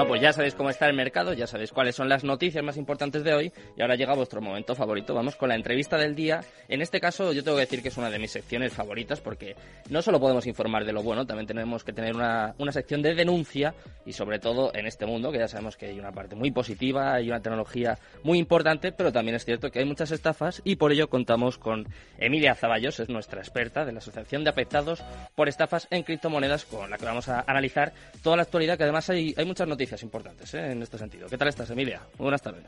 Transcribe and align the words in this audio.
Bueno, 0.00 0.12
pues 0.12 0.22
ya 0.22 0.32
sabéis 0.32 0.54
cómo 0.54 0.70
está 0.70 0.88
el 0.88 0.94
mercado, 0.94 1.34
ya 1.34 1.46
sabéis 1.46 1.72
cuáles 1.72 1.94
son 1.94 2.08
las 2.08 2.24
noticias 2.24 2.64
más 2.64 2.78
importantes 2.78 3.22
de 3.22 3.34
hoy 3.34 3.52
y 3.76 3.82
ahora 3.82 3.96
llega 3.96 4.14
vuestro 4.14 4.40
momento 4.40 4.74
favorito. 4.74 5.12
Vamos 5.12 5.36
con 5.36 5.50
la 5.50 5.56
entrevista 5.56 5.98
del 5.98 6.14
día. 6.14 6.40
En 6.68 6.80
este 6.80 7.02
caso 7.02 7.34
yo 7.34 7.44
tengo 7.44 7.58
que 7.58 7.64
decir 7.64 7.82
que 7.82 7.88
es 7.88 7.98
una 7.98 8.08
de 8.08 8.18
mis 8.18 8.30
secciones 8.30 8.72
favoritas 8.72 9.20
porque 9.20 9.56
no 9.90 10.00
solo 10.00 10.18
podemos 10.18 10.46
informar 10.46 10.86
de 10.86 10.94
lo 10.94 11.02
bueno, 11.02 11.26
también 11.26 11.46
tenemos 11.46 11.84
que 11.84 11.92
tener 11.92 12.14
una, 12.14 12.54
una 12.56 12.72
sección 12.72 13.02
de 13.02 13.14
denuncia 13.14 13.74
y 14.06 14.14
sobre 14.14 14.38
todo 14.38 14.74
en 14.74 14.86
este 14.86 15.04
mundo 15.04 15.30
que 15.30 15.38
ya 15.38 15.48
sabemos 15.48 15.76
que 15.76 15.86
hay 15.86 15.98
una 15.98 16.12
parte 16.12 16.34
muy 16.34 16.50
positiva, 16.50 17.20
y 17.20 17.28
una 17.28 17.42
tecnología 17.42 17.98
muy 18.22 18.38
importante, 18.38 18.92
pero 18.92 19.12
también 19.12 19.34
es 19.34 19.44
cierto 19.44 19.70
que 19.70 19.80
hay 19.80 19.84
muchas 19.84 20.12
estafas 20.12 20.62
y 20.64 20.76
por 20.76 20.92
ello 20.92 21.10
contamos 21.10 21.58
con 21.58 21.86
Emilia 22.18 22.54
Zaballos, 22.54 23.00
es 23.00 23.10
nuestra 23.10 23.40
experta 23.40 23.84
de 23.84 23.92
la 23.92 23.98
Asociación 23.98 24.44
de 24.44 24.50
Afectados 24.50 25.04
por 25.34 25.50
Estafas 25.50 25.88
en 25.90 26.04
Criptomonedas 26.04 26.64
con 26.64 26.88
la 26.88 26.96
que 26.96 27.04
vamos 27.04 27.28
a 27.28 27.44
analizar 27.46 27.92
toda 28.22 28.36
la 28.36 28.42
actualidad 28.44 28.78
que 28.78 28.84
además 28.84 29.10
hay, 29.10 29.34
hay 29.36 29.44
muchas 29.44 29.68
noticias 29.68 29.89
importantes 30.02 30.52
¿eh? 30.54 30.72
en 30.72 30.82
este 30.82 30.98
sentido. 30.98 31.28
¿Qué 31.28 31.36
tal 31.36 31.48
estás, 31.48 31.70
Emilia? 31.70 32.00
Muy 32.18 32.24
buenas 32.24 32.42
tardes. 32.42 32.66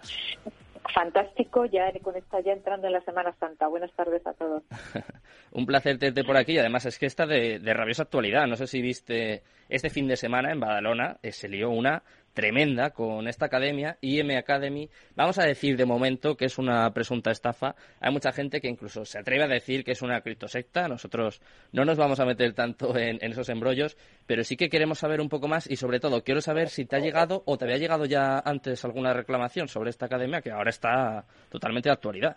Fantástico, 0.92 1.64
ya 1.66 1.90
con 2.02 2.16
esta 2.16 2.40
ya 2.40 2.52
entrando 2.52 2.86
en 2.86 2.92
la 2.92 3.00
Semana 3.02 3.32
Santa. 3.38 3.68
Buenas 3.68 3.92
tardes 3.92 4.26
a 4.26 4.32
todos. 4.34 4.62
Un 5.52 5.64
placer 5.64 5.98
tenerte 5.98 6.24
por 6.24 6.36
aquí. 6.36 6.58
Además, 6.58 6.86
es 6.86 6.98
que 6.98 7.06
está 7.06 7.26
de, 7.26 7.58
de 7.58 7.74
rabiosa 7.74 8.02
actualidad. 8.02 8.46
No 8.46 8.56
sé 8.56 8.66
si 8.66 8.82
viste 8.82 9.42
este 9.68 9.90
fin 9.90 10.06
de 10.06 10.16
semana 10.16 10.52
en 10.52 10.60
Badalona, 10.60 11.16
eh, 11.22 11.32
se 11.32 11.48
lió 11.48 11.70
una 11.70 12.02
tremenda 12.32 12.90
con 12.90 13.28
esta 13.28 13.46
academia, 13.46 13.98
IM 14.00 14.36
Academy. 14.36 14.88
Vamos 15.14 15.38
a 15.38 15.44
decir 15.44 15.76
de 15.76 15.84
momento 15.84 16.36
que 16.36 16.46
es 16.46 16.58
una 16.58 16.92
presunta 16.92 17.30
estafa. 17.30 17.74
Hay 18.00 18.12
mucha 18.12 18.32
gente 18.32 18.60
que 18.60 18.68
incluso 18.68 19.04
se 19.04 19.18
atreve 19.18 19.44
a 19.44 19.48
decir 19.48 19.84
que 19.84 19.92
es 19.92 20.02
una 20.02 20.20
criptosecta. 20.20 20.88
Nosotros 20.88 21.40
no 21.72 21.84
nos 21.84 21.98
vamos 21.98 22.20
a 22.20 22.24
meter 22.24 22.52
tanto 22.54 22.96
en, 22.96 23.18
esos 23.22 23.48
embrollos, 23.48 23.96
pero 24.26 24.44
sí 24.44 24.56
que 24.56 24.68
queremos 24.68 24.98
saber 24.98 25.20
un 25.20 25.28
poco 25.28 25.48
más 25.48 25.70
y 25.70 25.76
sobre 25.76 26.00
todo 26.00 26.22
quiero 26.22 26.40
saber 26.40 26.68
si 26.68 26.84
te 26.84 26.96
ha 26.96 27.00
llegado 27.00 27.42
o 27.46 27.56
te 27.58 27.64
había 27.64 27.78
llegado 27.78 28.04
ya 28.04 28.38
antes 28.38 28.84
alguna 28.84 29.12
reclamación 29.12 29.68
sobre 29.68 29.90
esta 29.90 30.06
academia 30.06 30.40
que 30.40 30.50
ahora 30.50 30.70
está 30.70 31.26
totalmente 31.50 31.88
de 31.88 31.94
actualidad. 31.94 32.36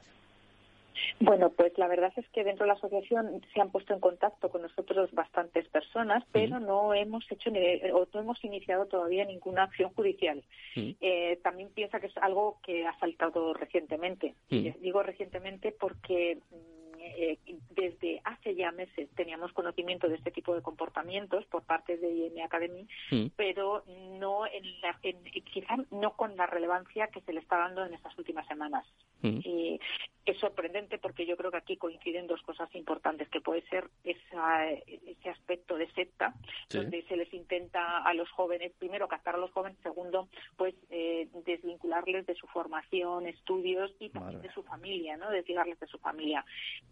Bueno, 1.20 1.50
pues 1.52 1.78
la 1.78 1.88
verdad 1.88 2.12
es 2.16 2.28
que 2.30 2.44
dentro 2.44 2.66
de 2.66 2.70
la 2.70 2.78
asociación 2.78 3.42
se 3.54 3.62
han 3.62 3.72
puesto 3.72 3.94
en 3.94 4.00
contacto 4.00 4.50
con 4.50 4.62
nosotros 4.62 5.12
bastantes 5.14 5.68
personas, 5.70 6.24
pero 6.32 6.60
no 6.60 6.94
hemos 6.94 7.30
hecho 7.32 7.50
ni, 7.52 7.60
o 7.94 8.08
no 8.14 8.20
hemos 8.20 8.44
iniciado 8.44 8.86
todavía 8.86 9.26
ninguna 9.26 9.64
acción 9.64 9.92
judicial. 9.94 10.44
Sí. 10.74 10.96
Eh, 11.02 11.40
también 11.44 11.70
piensa 11.70 12.00
que 12.00 12.08
es 12.08 12.18
algo 12.18 12.60
que 12.64 12.86
ha 12.86 12.98
saltado 13.00 13.54
recientemente. 13.54 14.36
Sí. 14.50 14.74
Digo 14.80 15.04
recientemente 15.04 15.72
porque 15.72 16.40
eh, 17.18 17.38
desde 17.76 18.22
hace 18.24 18.56
ya 18.56 18.72
meses 18.72 19.10
teníamos 19.16 19.54
conocimiento 19.54 20.10
de 20.10 20.16
este 20.16 20.32
tipo 20.32 20.56
de 20.56 20.62
comportamientos 20.62 21.46
por 21.46 21.64
parte 21.64 21.98
de 21.98 22.10
IM 22.10 22.44
Academy, 22.44 22.88
mm. 23.12 23.28
pero 23.36 23.84
no 24.20 24.48
en 24.48 24.82
la, 24.82 24.98
en, 25.04 25.24
quizá 25.44 25.76
no 25.92 26.16
con 26.16 26.36
la 26.36 26.48
relevancia 26.48 27.08
que 27.08 27.22
se 27.22 27.34
le 27.34 27.42
está 27.42 27.58
dando 27.58 27.86
en 27.86 27.94
estas 27.94 28.18
últimas 28.18 28.48
semanas. 28.48 28.86
Mm. 29.22 29.40
Y 29.44 29.80
es 30.26 30.38
sorprendente 30.40 30.98
porque 30.98 31.26
yo 31.26 31.38
creo 31.38 31.52
que 31.52 31.58
aquí 31.58 31.78
coinciden 31.78 32.28
dos 32.28 32.42
cosas 32.42 32.74
importantes, 32.76 33.30
que 33.30 33.42
puede 33.42 33.62
ser 33.68 33.90
esa, 34.04 34.70
ese 34.70 35.30
aspecto 35.30 35.78
de 35.78 35.92
secta, 35.92 36.34
sí. 36.70 36.80
donde 36.80 37.04
se 37.04 37.16
les 37.16 37.32
intenta 37.34 38.00
a 38.00 38.14
los 38.14 38.30
jóvenes, 38.32 38.72
primero 38.80 39.08
captar 39.08 39.36
a 39.36 39.40
los 39.40 39.52
jóvenes, 39.52 39.78
segundo, 39.84 40.28
pues 40.58 40.74
eh, 40.90 41.28
desvincularles 41.46 42.26
de 42.26 42.36
su 42.36 42.48
formación, 42.48 43.28
estudios 43.28 43.92
y 44.00 44.10
también 44.10 44.42
de 44.42 44.52
su 44.52 44.64
familia, 44.64 45.18
¿no? 45.18 45.30
Desligarles 45.30 45.80
de 45.80 45.88
su 45.88 46.00
familia 46.00 46.46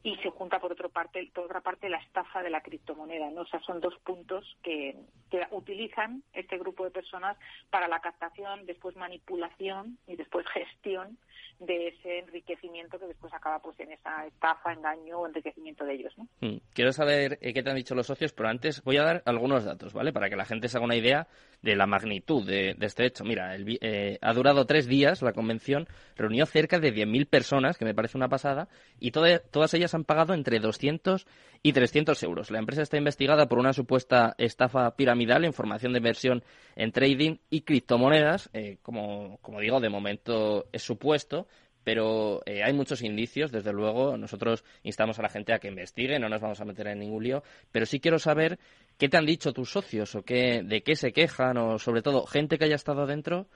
y 0.03 0.15
se 0.17 0.29
junta 0.29 0.59
por 0.59 0.71
otra 0.71 0.89
parte 0.89 1.29
por 1.33 1.45
otra 1.45 1.61
parte 1.61 1.89
la 1.89 1.97
estafa 1.97 2.43
de 2.43 2.49
la 2.49 2.61
criptomoneda 2.61 3.29
no 3.31 3.41
o 3.41 3.45
sea 3.45 3.61
son 3.61 3.79
dos 3.79 3.95
puntos 4.03 4.57
que, 4.61 4.95
que 5.29 5.47
utilizan 5.51 6.23
este 6.33 6.57
grupo 6.57 6.83
de 6.83 6.91
personas 6.91 7.37
para 7.69 7.87
la 7.87 8.01
captación 8.01 8.65
después 8.65 8.95
manipulación 8.95 9.97
y 10.07 10.15
después 10.15 10.45
gestión 10.47 11.17
de 11.59 11.87
ese 11.87 12.19
enriquecimiento 12.19 12.99
que 12.99 13.07
después 13.07 13.33
acaba 13.33 13.59
pues 13.59 13.79
en 13.79 13.91
esa 13.91 14.25
estafa 14.25 14.73
engaño 14.73 15.19
o 15.19 15.27
enriquecimiento 15.27 15.85
de 15.85 15.93
ellos 15.93 16.13
¿no? 16.17 16.27
mm. 16.41 16.57
quiero 16.73 16.91
saber 16.91 17.37
eh, 17.41 17.53
qué 17.53 17.63
te 17.63 17.69
han 17.69 17.75
dicho 17.75 17.95
los 17.95 18.07
socios 18.07 18.33
pero 18.33 18.49
antes 18.49 18.83
voy 18.83 18.97
a 18.97 19.03
dar 19.03 19.23
algunos 19.25 19.63
datos 19.63 19.93
vale 19.93 20.11
para 20.11 20.29
que 20.29 20.35
la 20.35 20.45
gente 20.45 20.67
se 20.67 20.77
haga 20.77 20.85
una 20.85 20.95
idea 20.95 21.27
de 21.61 21.75
la 21.75 21.85
magnitud 21.85 22.45
de, 22.45 22.75
este 22.81 23.05
hecho 23.05 23.23
mira 23.23 23.55
el, 23.55 23.77
eh, 23.81 24.17
ha 24.21 24.33
durado 24.33 24.65
tres 24.65 24.87
días 24.87 25.21
la 25.21 25.33
convención 25.33 25.87
reunió 26.15 26.45
cerca 26.45 26.79
de 26.79 26.93
10.000 26.93 27.27
personas 27.27 27.77
que 27.77 27.85
me 27.85 27.95
parece 27.95 28.17
una 28.17 28.29
pasada 28.29 28.67
y 28.99 29.11
toda, 29.11 29.39
todas 29.39 29.73
ellas 29.73 29.93
han 29.93 30.03
pagado 30.03 30.33
entre 30.33 30.59
200 30.59 31.25
y 31.65 31.71
300 31.71 32.21
euros. 32.23 32.51
La 32.51 32.59
empresa 32.59 32.81
está 32.81 32.97
investigada 32.97 33.47
por 33.47 33.57
una 33.57 33.71
supuesta 33.71 34.35
estafa 34.37 34.95
piramidal 34.97 35.45
en 35.45 35.53
formación 35.53 35.93
de 35.93 35.99
inversión 35.99 36.43
en 36.75 36.91
trading 36.91 37.37
y 37.49 37.61
criptomonedas. 37.61 38.49
Eh, 38.53 38.77
como, 38.81 39.39
como 39.41 39.61
digo, 39.61 39.79
de 39.79 39.89
momento 39.89 40.65
es 40.73 40.83
supuesto, 40.83 41.47
pero 41.85 42.41
eh, 42.45 42.63
hay 42.63 42.73
muchos 42.73 43.01
indicios, 43.01 43.51
desde 43.51 43.71
luego. 43.71 44.17
Nosotros 44.17 44.65
instamos 44.83 45.19
a 45.19 45.21
la 45.21 45.29
gente 45.29 45.53
a 45.53 45.59
que 45.59 45.69
investigue, 45.69 46.19
no 46.19 46.27
nos 46.27 46.41
vamos 46.41 46.59
a 46.59 46.65
meter 46.65 46.87
en 46.87 46.99
ningún 46.99 47.23
lío, 47.23 47.43
pero 47.71 47.85
sí 47.85 48.01
quiero 48.01 48.19
saber 48.19 48.59
qué 48.97 49.07
te 49.07 49.17
han 49.17 49.25
dicho 49.25 49.53
tus 49.53 49.71
socios 49.71 50.15
o 50.15 50.23
qué, 50.23 50.63
de 50.63 50.83
qué 50.83 50.97
se 50.97 51.13
quejan 51.13 51.57
o, 51.57 51.79
sobre 51.79 52.01
todo, 52.01 52.25
gente 52.25 52.57
que 52.57 52.65
haya 52.65 52.75
estado 52.75 53.05
dentro, 53.05 53.47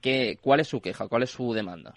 que, 0.00 0.38
cuál 0.40 0.58
es 0.58 0.66
su 0.66 0.80
queja, 0.80 1.06
cuál 1.06 1.22
es 1.22 1.30
su 1.30 1.52
demanda. 1.52 1.94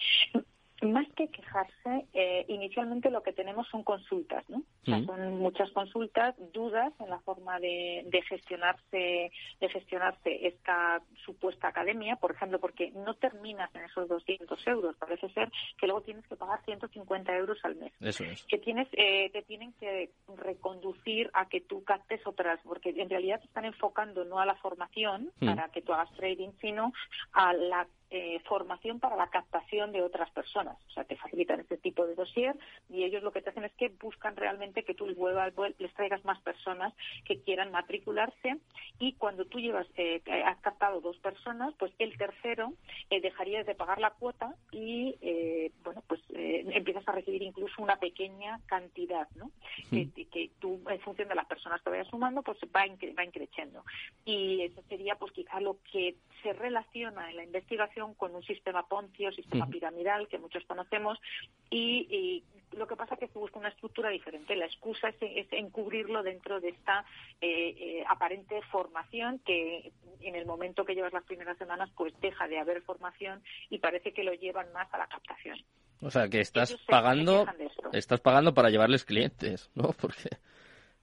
Más 0.81 1.07
que 1.15 1.27
quejarse, 1.29 2.05
eh, 2.13 2.45
inicialmente 2.47 3.09
lo 3.09 3.23
que 3.23 3.33
tenemos 3.33 3.67
son 3.69 3.83
consultas, 3.83 4.47
¿no? 4.47 4.57
O 4.57 4.85
sea, 4.85 4.97
mm. 4.97 5.05
son 5.07 5.39
muchas 5.39 5.71
consultas, 5.71 6.35
dudas 6.53 6.93
en 6.99 7.09
la 7.09 7.19
forma 7.19 7.59
de, 7.59 8.03
de, 8.05 8.21
gestionarse, 8.21 9.31
de 9.59 9.69
gestionarse 9.69 10.47
esta 10.47 11.01
supuesta 11.25 11.69
academia, 11.69 12.17
por 12.17 12.31
ejemplo, 12.31 12.59
porque 12.59 12.91
no 12.91 13.15
terminas 13.15 13.73
en 13.73 13.85
esos 13.85 14.07
200 14.07 14.67
euros. 14.67 14.95
Parece 14.97 15.29
ser 15.29 15.51
que 15.79 15.87
luego 15.87 16.01
tienes 16.01 16.27
que 16.27 16.35
pagar 16.35 16.63
150 16.63 17.35
euros 17.35 17.57
al 17.63 17.75
mes. 17.77 17.91
Eso 17.99 18.23
es. 18.23 18.45
Que 18.45 18.59
tienes, 18.59 18.87
eh, 18.93 19.31
te 19.31 19.41
tienen 19.41 19.73
que 19.73 20.11
reconducir 20.37 21.31
a 21.33 21.47
que 21.49 21.61
tú 21.61 21.83
captes 21.83 22.21
otras, 22.27 22.59
porque 22.63 22.89
en 22.89 23.09
realidad 23.09 23.39
te 23.39 23.47
están 23.47 23.65
enfocando 23.65 24.25
no 24.25 24.39
a 24.39 24.45
la 24.45 24.55
formación 24.55 25.31
mm. 25.39 25.45
para 25.47 25.69
que 25.69 25.81
tú 25.81 25.93
hagas 25.93 26.11
trading, 26.15 26.51
sino 26.61 26.93
a 27.33 27.53
la 27.53 27.87
eh, 28.17 28.39
formación 28.47 28.99
para 28.99 29.15
la 29.15 29.29
captación 29.29 29.91
de 29.91 30.01
otras 30.01 30.29
personas. 30.31 30.77
O 30.87 30.91
sea, 30.91 31.03
te 31.03 31.15
facilitan 31.15 31.59
este 31.59 31.77
tipo 31.77 32.07
de 32.07 32.15
dossier 32.15 32.57
y 32.89 33.03
ellos 33.03 33.21
lo 33.21 33.31
que 33.31 33.41
te 33.41 33.51
hacen 33.51 33.63
es 33.63 33.73
que 33.73 33.89
buscan 33.89 34.35
realmente 34.35 34.83
que 34.83 34.95
tú 34.95 35.05
les, 35.07 35.93
traigas 35.93 36.25
más 36.25 36.41
personas 36.41 36.93
que 37.25 37.41
quieran 37.41 37.71
matricularse 37.71 38.57
y 38.99 39.13
cuando 39.13 39.45
tú 39.45 39.59
llevas, 39.59 39.87
eh, 39.97 40.21
has 40.45 40.59
captado 40.61 40.99
dos 41.01 41.17
personas, 41.17 41.73
pues 41.77 41.91
el 41.99 42.17
tercero 42.17 42.73
eh, 43.09 43.21
dejarías 43.21 43.65
de 43.65 43.75
pagar 43.75 43.99
la 43.99 44.11
cuota 44.11 44.55
y, 44.71 45.15
eh, 45.21 45.71
bueno, 45.83 46.03
pues 46.07 46.19
eh, 46.33 46.65
empiezas 46.73 47.07
a 47.07 47.11
recibir 47.11 47.41
incluso 47.43 47.81
una 47.81 47.97
pequeña 47.97 48.59
cantidad, 48.65 49.27
¿no? 49.35 49.51
Sí. 49.89 50.11
Que, 50.15 50.25
que, 50.25 50.51
tú, 50.59 50.81
en 50.89 50.99
función 51.01 51.29
de 51.29 51.35
las 51.35 51.45
personas 51.45 51.81
que 51.81 51.89
vayas 51.89 52.07
sumando, 52.07 52.41
pues 52.41 52.57
va, 52.75 52.87
incre 52.87 53.13
va 53.13 53.23
increciendo. 53.23 53.83
Y 54.25 54.63
eso 54.63 54.81
sería, 54.89 55.15
pues 55.15 55.31
quizá 55.33 55.59
lo 55.59 55.77
que 55.91 56.15
se 56.41 56.53
relaciona 56.53 57.29
en 57.29 57.37
la 57.37 57.43
investigación 57.43 58.13
con 58.13 58.35
un 58.35 58.43
sistema 58.43 58.87
Poncio, 58.87 59.31
sistema 59.31 59.67
piramidal 59.67 60.27
que 60.27 60.37
muchos 60.37 60.63
conocemos 60.65 61.19
y, 61.69 62.07
y, 62.09 62.43
lo 62.77 62.85
que 62.85 62.95
pasa 62.95 63.13
es 63.13 63.21
que 63.21 63.27
se 63.27 63.39
busca 63.39 63.59
una 63.59 63.69
estructura 63.69 64.09
diferente. 64.09 64.55
La 64.55 64.65
excusa 64.65 65.09
es, 65.09 65.15
es 65.21 65.47
encubrirlo 65.51 66.21
dentro 66.21 66.59
de 66.59 66.69
esta 66.69 67.05
eh, 67.39 67.75
eh, 67.77 68.03
aparente 68.07 68.61
formación 68.71 69.39
que 69.39 69.91
en 70.21 70.35
el 70.35 70.45
momento 70.45 70.83
que 70.83 70.93
llevas 70.93 71.13
las 71.13 71.23
primeras 71.23 71.57
semanas 71.57 71.89
pues 71.95 72.13
deja 72.19 72.47
de 72.47 72.59
haber 72.59 72.81
formación 72.81 73.41
y 73.69 73.79
parece 73.79 74.13
que 74.13 74.23
lo 74.23 74.33
llevan 74.33 74.71
más 74.73 74.93
a 74.93 74.97
la 74.97 75.07
captación. 75.07 75.57
O 76.01 76.11
sea, 76.11 76.27
que 76.27 76.41
estás 76.41 76.71
Ellos 76.71 76.83
pagando 76.87 77.45
estás 77.93 78.19
pagando 78.19 78.53
para 78.53 78.69
llevarles 78.69 79.05
clientes, 79.05 79.71
¿no? 79.73 79.93
Porque 80.01 80.29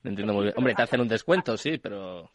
no 0.02 0.10
entiendo 0.10 0.34
muy 0.34 0.44
bien. 0.44 0.54
Hombre, 0.56 0.74
te 0.74 0.82
hacen 0.82 1.00
un 1.00 1.08
descuento, 1.08 1.56
sí, 1.56 1.78
pero 1.78 2.30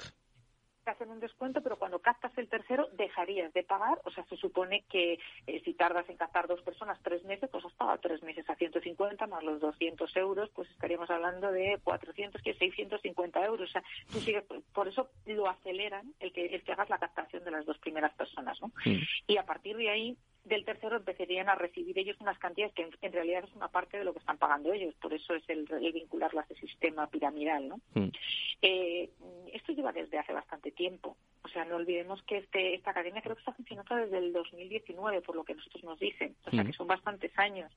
te 0.90 1.04
hacen 1.04 1.12
un 1.12 1.20
descuento, 1.20 1.62
pero 1.62 1.78
cuando 1.78 2.00
captas 2.00 2.36
el 2.38 2.48
tercero 2.48 2.88
dejarías 2.94 3.54
de 3.54 3.64
pagar. 3.64 4.02
O 4.06 4.12
sea, 4.12 4.26
se 4.26 4.36
supone 4.38 4.86
que 4.90 5.20
eh, 5.46 5.62
si 5.64 5.74
tardas 5.74 6.10
en 6.10 6.18
captar 6.18 6.48
dos 6.48 6.62
personas 6.62 7.00
tres 7.04 7.24
meses, 7.26 7.48
pues 7.52 7.64
has 7.64 7.74
pagado 7.74 8.00
tres 8.00 8.24
meses 8.24 8.50
a 8.50 8.56
150 8.56 9.28
más 9.28 9.44
los 9.44 9.60
200 9.60 10.18
euros, 10.18 10.50
pues 10.56 10.70
estaríamos 10.72 11.10
hablando 11.12 11.52
de 11.52 11.80
400, 11.84 12.42
que 12.42 12.56
650 12.56 13.46
euros. 13.46 13.70
O 13.70 13.72
sea, 13.72 13.84
tú 14.12 14.20
sigues, 14.20 14.44
por 14.74 14.88
eso 14.88 15.10
lo 15.28 15.48
aceleran 15.48 16.14
el 16.20 16.34
que, 16.34 16.48
el 16.48 16.64
que 16.64 16.72
hagas 16.72 16.90
la 16.90 16.98
captación 16.98 17.44
de 17.44 17.52
las 17.52 17.66
dos 17.66 17.78
primeras 17.78 18.14
personas, 18.16 18.60
¿no? 18.60 18.72
Sí. 18.84 19.00
Y 19.28 19.38
a 19.38 19.46
partir 19.46 19.78
de 19.78 19.90
ahí 19.90 20.18
del 20.46 20.66
tercero 20.66 20.98
empezarían 20.98 21.50
a 21.50 21.56
recibir 21.56 21.98
ellos 22.00 22.18
unas 22.20 22.38
cantidades 22.40 22.74
que 22.74 22.84
en, 22.84 22.90
en, 23.02 23.14
realidad 23.14 23.44
es 23.44 23.56
una 23.56 23.68
parte 23.68 23.98
de 23.98 24.04
lo 24.04 24.14
que 24.14 24.20
están 24.20 24.38
pagando 24.38 24.74
ellos, 24.74 24.96
por 24.96 25.14
eso 25.14 25.34
es 25.36 25.44
el, 25.50 25.68
el 25.72 25.94
vincularlo 25.94 26.40
a 26.40 26.44
ese 26.44 26.56
sistema 26.56 27.08
piramidal, 27.08 27.68
¿no? 27.68 27.80
Mm. 27.94 28.10
Eh, 28.62 29.10
esto 29.54 29.74
lleva 29.74 29.92
desde 29.92 30.18
hace 30.18 30.34
bastante 30.34 30.72
tiempo, 30.72 31.16
o 31.42 31.48
sea, 31.48 31.64
no 31.66 31.78
olvidemos 31.78 32.22
que 32.24 32.38
este, 32.38 32.76
esta 32.76 32.92
academia 32.92 33.22
creo 33.22 33.36
que 33.36 33.42
está 33.42 33.54
funcionando 33.54 33.96
desde 33.96 34.18
el 34.18 34.34
2019, 34.34 35.22
por 35.22 35.36
lo 35.36 35.44
que 35.44 35.56
nosotros 35.56 35.84
nos 35.84 36.00
dicen. 36.00 36.36
O 36.46 36.52
sea, 36.52 36.66
que 36.66 36.74
son 36.74 36.88
bastantes 36.88 37.32
años 37.40 37.72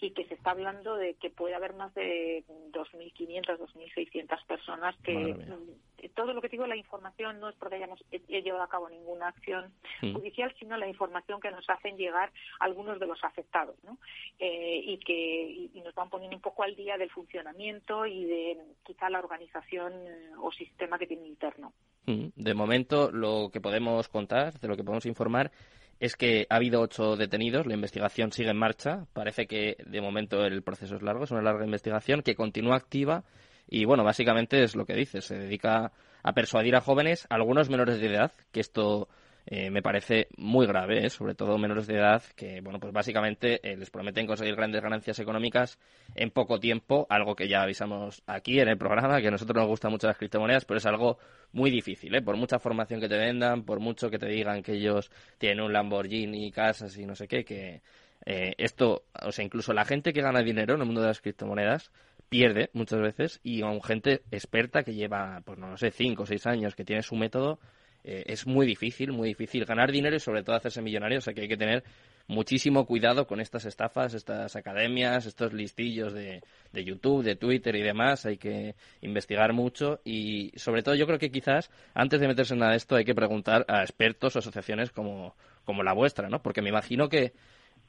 y 0.00 0.10
que 0.12 0.24
se 0.24 0.34
está 0.34 0.52
hablando 0.52 0.96
de 0.96 1.14
que 1.14 1.30
puede 1.30 1.54
haber 1.54 1.74
más 1.74 1.94
de 1.94 2.44
2.500, 2.72 3.58
2.600 3.58 4.46
personas 4.46 4.96
que 5.04 5.14
mm, 5.14 6.08
todo 6.14 6.32
lo 6.32 6.40
que 6.40 6.48
digo, 6.48 6.66
la 6.66 6.76
información 6.76 7.38
no 7.38 7.48
es 7.48 7.56
porque 7.56 7.76
hayamos 7.76 8.02
llevado 8.28 8.64
a 8.64 8.68
cabo 8.68 8.88
ninguna 8.88 9.28
acción 9.28 9.72
judicial, 10.00 10.54
sino 10.58 10.76
la 10.76 10.88
información 10.88 11.40
que 11.40 11.50
nos 11.50 11.68
hacen 11.68 11.96
llegar 11.96 12.32
algunos 12.60 12.98
de 12.98 13.06
los 13.06 13.22
afectados, 13.22 13.76
¿no? 13.84 13.98
Eh, 14.38 14.82
y 14.84 14.98
que 14.98 15.68
y 15.74 15.80
nos 15.84 15.94
van 15.94 16.10
poniendo 16.10 16.36
un 16.36 16.42
poco 16.42 16.64
al 16.64 16.74
día 16.74 16.98
del 16.98 17.10
funcionamiento 17.10 18.06
y 18.06 18.24
de 18.24 18.58
quizá 18.82 19.10
la 19.10 19.20
organización 19.20 19.92
o 20.38 20.50
sistema 20.50 20.98
que 20.98 21.06
tiene 21.06 21.26
interno. 21.26 21.72
De 22.06 22.54
momento, 22.54 23.10
lo 23.12 23.50
que 23.52 23.60
podemos 23.60 24.08
contar, 24.08 24.58
de 24.58 24.68
lo 24.68 24.76
que 24.76 24.82
podemos 24.82 25.06
informar, 25.06 25.52
es 26.00 26.16
que 26.16 26.46
ha 26.50 26.56
habido 26.56 26.80
ocho 26.80 27.16
detenidos, 27.16 27.64
la 27.66 27.74
investigación 27.74 28.32
sigue 28.32 28.50
en 28.50 28.56
marcha, 28.56 29.06
parece 29.12 29.46
que 29.46 29.76
de 29.86 30.00
momento 30.00 30.44
el 30.44 30.62
proceso 30.62 30.96
es 30.96 31.02
largo, 31.02 31.24
es 31.24 31.30
una 31.30 31.42
larga 31.42 31.64
investigación 31.64 32.22
que 32.22 32.34
continúa 32.34 32.74
activa 32.74 33.22
y 33.68 33.84
bueno, 33.84 34.02
básicamente 34.02 34.64
es 34.64 34.74
lo 34.74 34.84
que 34.84 34.94
dice, 34.94 35.20
se 35.20 35.38
dedica 35.38 35.92
a 36.24 36.32
persuadir 36.32 36.74
a 36.74 36.80
jóvenes, 36.80 37.26
algunos 37.30 37.70
menores 37.70 38.00
de 38.00 38.08
edad, 38.08 38.32
que 38.50 38.58
esto 38.58 39.08
eh, 39.46 39.70
me 39.70 39.82
parece 39.82 40.28
muy 40.36 40.66
grave, 40.66 41.04
¿eh? 41.04 41.10
sobre 41.10 41.34
todo 41.34 41.58
menores 41.58 41.86
de 41.86 41.96
edad, 41.96 42.22
que, 42.36 42.60
bueno, 42.60 42.78
pues 42.78 42.92
básicamente 42.92 43.60
eh, 43.62 43.76
les 43.76 43.90
prometen 43.90 44.26
conseguir 44.26 44.54
grandes 44.54 44.82
ganancias 44.82 45.18
económicas 45.18 45.78
en 46.14 46.30
poco 46.30 46.60
tiempo, 46.60 47.06
algo 47.10 47.34
que 47.34 47.48
ya 47.48 47.62
avisamos 47.62 48.22
aquí 48.26 48.60
en 48.60 48.68
el 48.68 48.78
programa, 48.78 49.20
que 49.20 49.28
a 49.28 49.30
nosotros 49.32 49.56
nos 49.56 49.66
gustan 49.66 49.90
mucho 49.90 50.06
las 50.06 50.16
criptomonedas, 50.16 50.64
pero 50.64 50.78
es 50.78 50.86
algo 50.86 51.18
muy 51.52 51.70
difícil, 51.70 52.14
¿eh? 52.14 52.22
por 52.22 52.36
mucha 52.36 52.58
formación 52.58 53.00
que 53.00 53.08
te 53.08 53.18
vendan, 53.18 53.64
por 53.64 53.80
mucho 53.80 54.10
que 54.10 54.18
te 54.18 54.26
digan 54.26 54.62
que 54.62 54.74
ellos 54.74 55.10
tienen 55.38 55.64
un 55.64 55.72
Lamborghini, 55.72 56.52
casas 56.52 56.96
y 56.96 57.04
no 57.04 57.14
sé 57.14 57.26
qué, 57.26 57.44
que 57.44 57.82
esto, 58.24 59.02
o 59.20 59.32
sea, 59.32 59.44
incluso 59.44 59.72
la 59.72 59.84
gente 59.84 60.12
que 60.12 60.22
gana 60.22 60.44
dinero 60.44 60.74
en 60.74 60.80
el 60.80 60.86
mundo 60.86 61.00
de 61.00 61.08
las 61.08 61.20
criptomonedas, 61.20 61.90
pierde 62.32 62.70
muchas 62.72 63.00
veces 63.00 63.40
y 63.42 63.60
aún 63.60 63.82
gente 63.82 64.22
experta 64.30 64.84
que 64.84 64.94
lleva, 64.94 65.42
pues 65.44 65.58
no 65.58 65.76
sé, 65.76 65.90
cinco 65.90 66.22
o 66.22 66.26
seis 66.26 66.46
años, 66.46 66.74
que 66.74 66.82
tiene 66.82 67.02
su 67.02 67.14
método, 67.14 67.58
eh, 68.04 68.24
es 68.26 68.46
muy 68.46 68.66
difícil, 68.66 69.12
muy 69.12 69.28
difícil 69.28 69.64
ganar 69.64 69.92
dinero 69.92 70.16
y 70.16 70.20
sobre 70.20 70.42
todo 70.42 70.56
hacerse 70.56 70.82
millonario. 70.82 71.18
O 71.18 71.20
sea 71.20 71.34
que 71.34 71.42
hay 71.42 71.48
que 71.48 71.56
tener 71.56 71.84
muchísimo 72.26 72.86
cuidado 72.86 73.26
con 73.26 73.40
estas 73.40 73.64
estafas, 73.64 74.14
estas 74.14 74.56
academias, 74.56 75.26
estos 75.26 75.52
listillos 75.52 76.12
de, 76.12 76.42
de 76.72 76.84
YouTube, 76.84 77.22
de 77.22 77.36
Twitter 77.36 77.74
y 77.76 77.82
demás. 77.82 78.26
Hay 78.26 78.38
que 78.38 78.74
investigar 79.00 79.52
mucho 79.52 80.00
y 80.04 80.52
sobre 80.56 80.82
todo 80.82 80.94
yo 80.94 81.06
creo 81.06 81.18
que 81.18 81.30
quizás 81.30 81.70
antes 81.94 82.20
de 82.20 82.28
meterse 82.28 82.54
en 82.54 82.60
nada 82.60 82.72
de 82.72 82.78
esto 82.78 82.96
hay 82.96 83.04
que 83.04 83.14
preguntar 83.14 83.64
a 83.68 83.82
expertos 83.82 84.36
o 84.36 84.38
asociaciones 84.40 84.90
como, 84.90 85.36
como 85.64 85.82
la 85.82 85.92
vuestra, 85.92 86.28
¿no? 86.28 86.42
Porque 86.42 86.62
me 86.62 86.70
imagino 86.70 87.08
que 87.08 87.32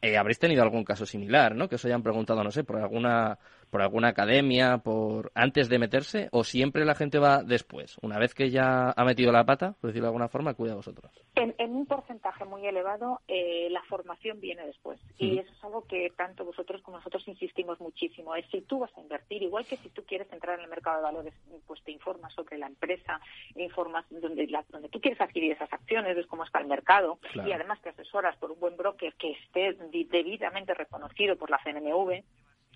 eh, 0.03 0.17
habréis 0.17 0.37
tenido 0.37 0.61
algún 0.61 0.83
caso 0.83 1.05
similar, 1.05 1.55
¿no? 1.55 1.69
Que 1.69 1.75
os 1.75 1.85
hayan 1.85 2.03
preguntado, 2.03 2.43
no 2.43 2.51
sé, 2.51 2.65
por 2.65 2.75
alguna 2.75 3.39
por 3.73 3.81
alguna 3.81 4.09
academia, 4.09 4.77
por 4.77 5.31
antes 5.33 5.67
de 5.67 5.79
meterse, 5.79 6.29
o 6.31 6.43
siempre 6.43 6.85
la 6.85 6.93
gente 6.93 7.17
va 7.17 7.41
después, 7.41 7.97
una 8.03 8.19
vez 8.19 8.35
que 8.35 8.51
ya 8.51 8.93
ha 8.95 9.03
metido 9.03 9.31
la 9.31 9.45
pata, 9.45 9.73
por 9.81 9.89
decirlo 9.89 10.05
de 10.05 10.09
alguna 10.09 10.27
forma, 10.27 10.53
cuida 10.53 10.75
vosotros. 10.75 11.11
En, 11.33 11.55
un 11.73 11.87
porcentaje 11.87 12.45
muy 12.45 12.67
elevado, 12.67 13.21
eh, 13.27 13.67
la 13.71 13.81
formación 13.89 14.39
viene 14.39 14.63
después, 14.67 14.99
y 15.17 15.39
eso 15.39 15.51
es 15.51 15.63
algo 15.63 15.87
que 15.87 16.11
tanto 16.15 16.45
vosotros 16.45 16.83
como 16.83 16.97
nosotros 16.97 17.27
insistimos 17.27 17.79
muchísimo. 17.81 18.35
Es 18.35 18.45
si 18.51 18.61
tú 18.61 18.77
vas 18.77 18.95
a 18.95 19.01
invertir, 19.01 19.41
igual 19.41 19.65
que 19.65 19.77
si 19.77 19.89
tú 19.89 20.03
quieres 20.03 20.31
entrar 20.31 20.59
en 20.59 20.65
el 20.65 20.69
mercado 20.69 20.97
de 20.97 21.03
valores, 21.03 21.33
pues 21.65 21.81
te 21.83 21.91
informas 21.91 22.31
sobre 22.33 22.59
la 22.59 22.67
empresa, 22.67 23.19
informas 23.55 24.05
donde 24.11 24.47
donde 24.69 24.89
tú 24.89 25.01
quieres 25.01 25.19
adquirir 25.19 25.53
esas 25.53 25.73
acciones, 25.73 26.15
ves 26.15 26.27
cómo 26.27 26.43
está 26.43 26.59
el 26.59 26.67
mercado, 26.67 27.17
y 27.43 27.51
además 27.51 27.81
te 27.81 27.89
asesoras 27.89 28.37
por 28.37 28.51
un 28.51 28.59
buen 28.59 28.77
broker 28.77 29.15
que 29.15 29.31
esté 29.31 29.73
debidamente 30.03 30.73
reconocido 30.73 31.37
por 31.37 31.49
la 31.49 31.59
CNMV 31.63 32.23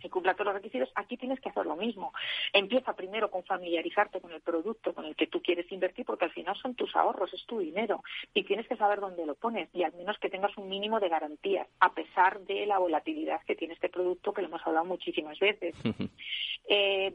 y 0.03 0.09
cumpla 0.09 0.33
todos 0.33 0.47
los 0.47 0.55
requisitos, 0.55 0.89
aquí 0.95 1.17
tienes 1.17 1.39
que 1.39 1.49
hacer 1.49 1.65
lo 1.65 1.75
mismo. 1.75 2.13
Empieza 2.53 2.95
primero 2.95 3.29
con 3.31 3.43
familiarizarte 3.43 4.21
con 4.21 4.31
el 4.31 4.41
producto 4.41 4.93
con 4.93 5.05
el 5.05 5.15
que 5.15 5.27
tú 5.27 5.41
quieres 5.41 5.71
invertir, 5.71 6.05
porque 6.05 6.25
al 6.25 6.31
final 6.31 6.55
son 6.61 6.75
tus 6.75 6.95
ahorros, 6.95 7.33
es 7.33 7.45
tu 7.45 7.59
dinero, 7.59 8.03
y 8.33 8.43
tienes 8.43 8.67
que 8.67 8.77
saber 8.77 8.99
dónde 8.99 9.25
lo 9.25 9.35
pones, 9.35 9.69
y 9.73 9.83
al 9.83 9.93
menos 9.93 10.17
que 10.19 10.29
tengas 10.29 10.55
un 10.57 10.69
mínimo 10.69 10.99
de 10.99 11.09
garantías, 11.09 11.67
a 11.79 11.93
pesar 11.93 12.41
de 12.41 12.65
la 12.65 12.79
volatilidad 12.79 13.41
que 13.45 13.55
tiene 13.55 13.73
este 13.73 13.89
producto, 13.89 14.33
que 14.33 14.41
lo 14.41 14.47
hemos 14.47 14.65
hablado 14.65 14.85
muchísimas 14.85 15.39
veces. 15.39 15.75
eh, 16.69 17.13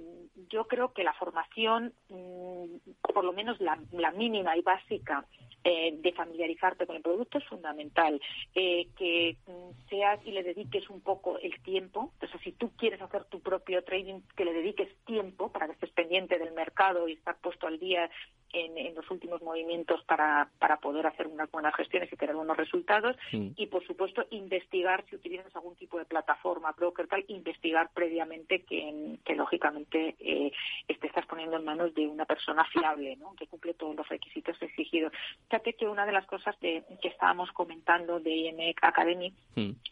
yo 0.48 0.66
creo 0.66 0.92
que 0.92 1.04
la 1.04 1.12
formación, 1.14 1.92
mm, 2.08 2.64
por 3.12 3.24
lo 3.24 3.32
menos 3.32 3.60
la, 3.60 3.78
la 3.92 4.10
mínima 4.10 4.56
y 4.56 4.62
básica, 4.62 5.26
eh, 5.64 5.96
de 5.96 6.12
familiarizarte 6.12 6.86
con 6.86 6.96
el 6.96 7.02
producto 7.02 7.38
es 7.38 7.44
fundamental. 7.44 8.20
Eh, 8.54 8.88
que 8.96 9.36
mm, 9.46 9.88
seas 9.88 10.18
y 10.26 10.32
le 10.32 10.42
dediques 10.42 10.90
un 10.90 11.00
poco 11.00 11.38
el 11.38 11.60
tiempo. 11.62 12.10
Entonces, 12.14 12.40
si 12.42 12.52
tú 12.52 12.71
quieres 12.76 13.00
hacer 13.00 13.24
tu 13.24 13.40
propio 13.40 13.82
trading, 13.84 14.20
que 14.36 14.44
le 14.44 14.52
dediques 14.52 14.88
tiempo 15.04 15.50
para 15.50 15.66
que 15.66 15.72
estés 15.72 15.90
pendiente 15.90 16.38
del 16.38 16.52
mercado 16.52 17.08
y 17.08 17.14
estar 17.14 17.38
puesto 17.40 17.66
al 17.66 17.78
día 17.78 18.10
en, 18.52 18.94
los 18.94 19.10
últimos 19.10 19.42
movimientos 19.42 20.02
para, 20.04 20.48
para 20.58 20.76
poder 20.78 21.06
hacer 21.06 21.26
unas 21.26 21.50
buenas 21.50 21.74
gestiones 21.74 22.12
y 22.12 22.16
tener 22.16 22.36
buenos 22.36 22.56
resultados. 22.56 23.16
Y, 23.32 23.66
por 23.66 23.84
supuesto, 23.86 24.24
investigar 24.30 25.04
si 25.08 25.16
utilizas 25.16 25.54
algún 25.56 25.76
tipo 25.76 25.98
de 25.98 26.04
plataforma, 26.04 26.72
broker, 26.72 27.06
tal, 27.06 27.24
investigar 27.28 27.90
previamente 27.94 28.62
que, 28.62 29.18
que 29.24 29.34
lógicamente, 29.34 30.16
eh, 30.18 30.52
te 31.00 31.06
estás 31.06 31.26
poniendo 31.26 31.56
en 31.56 31.64
manos 31.64 31.94
de 31.94 32.06
una 32.06 32.24
persona 32.26 32.64
fiable, 32.66 33.16
¿no? 33.16 33.34
que 33.34 33.46
cumple 33.46 33.74
todos 33.74 33.96
los 33.96 34.08
requisitos 34.08 34.60
exigidos. 34.60 35.12
Fíjate 35.48 35.72
que 35.74 35.88
una 35.88 36.06
de 36.06 36.12
las 36.12 36.26
cosas 36.26 36.56
que 36.60 36.84
estábamos 37.02 37.50
comentando 37.52 38.20
de 38.20 38.30
IMEC 38.30 38.78
Academy, 38.82 39.32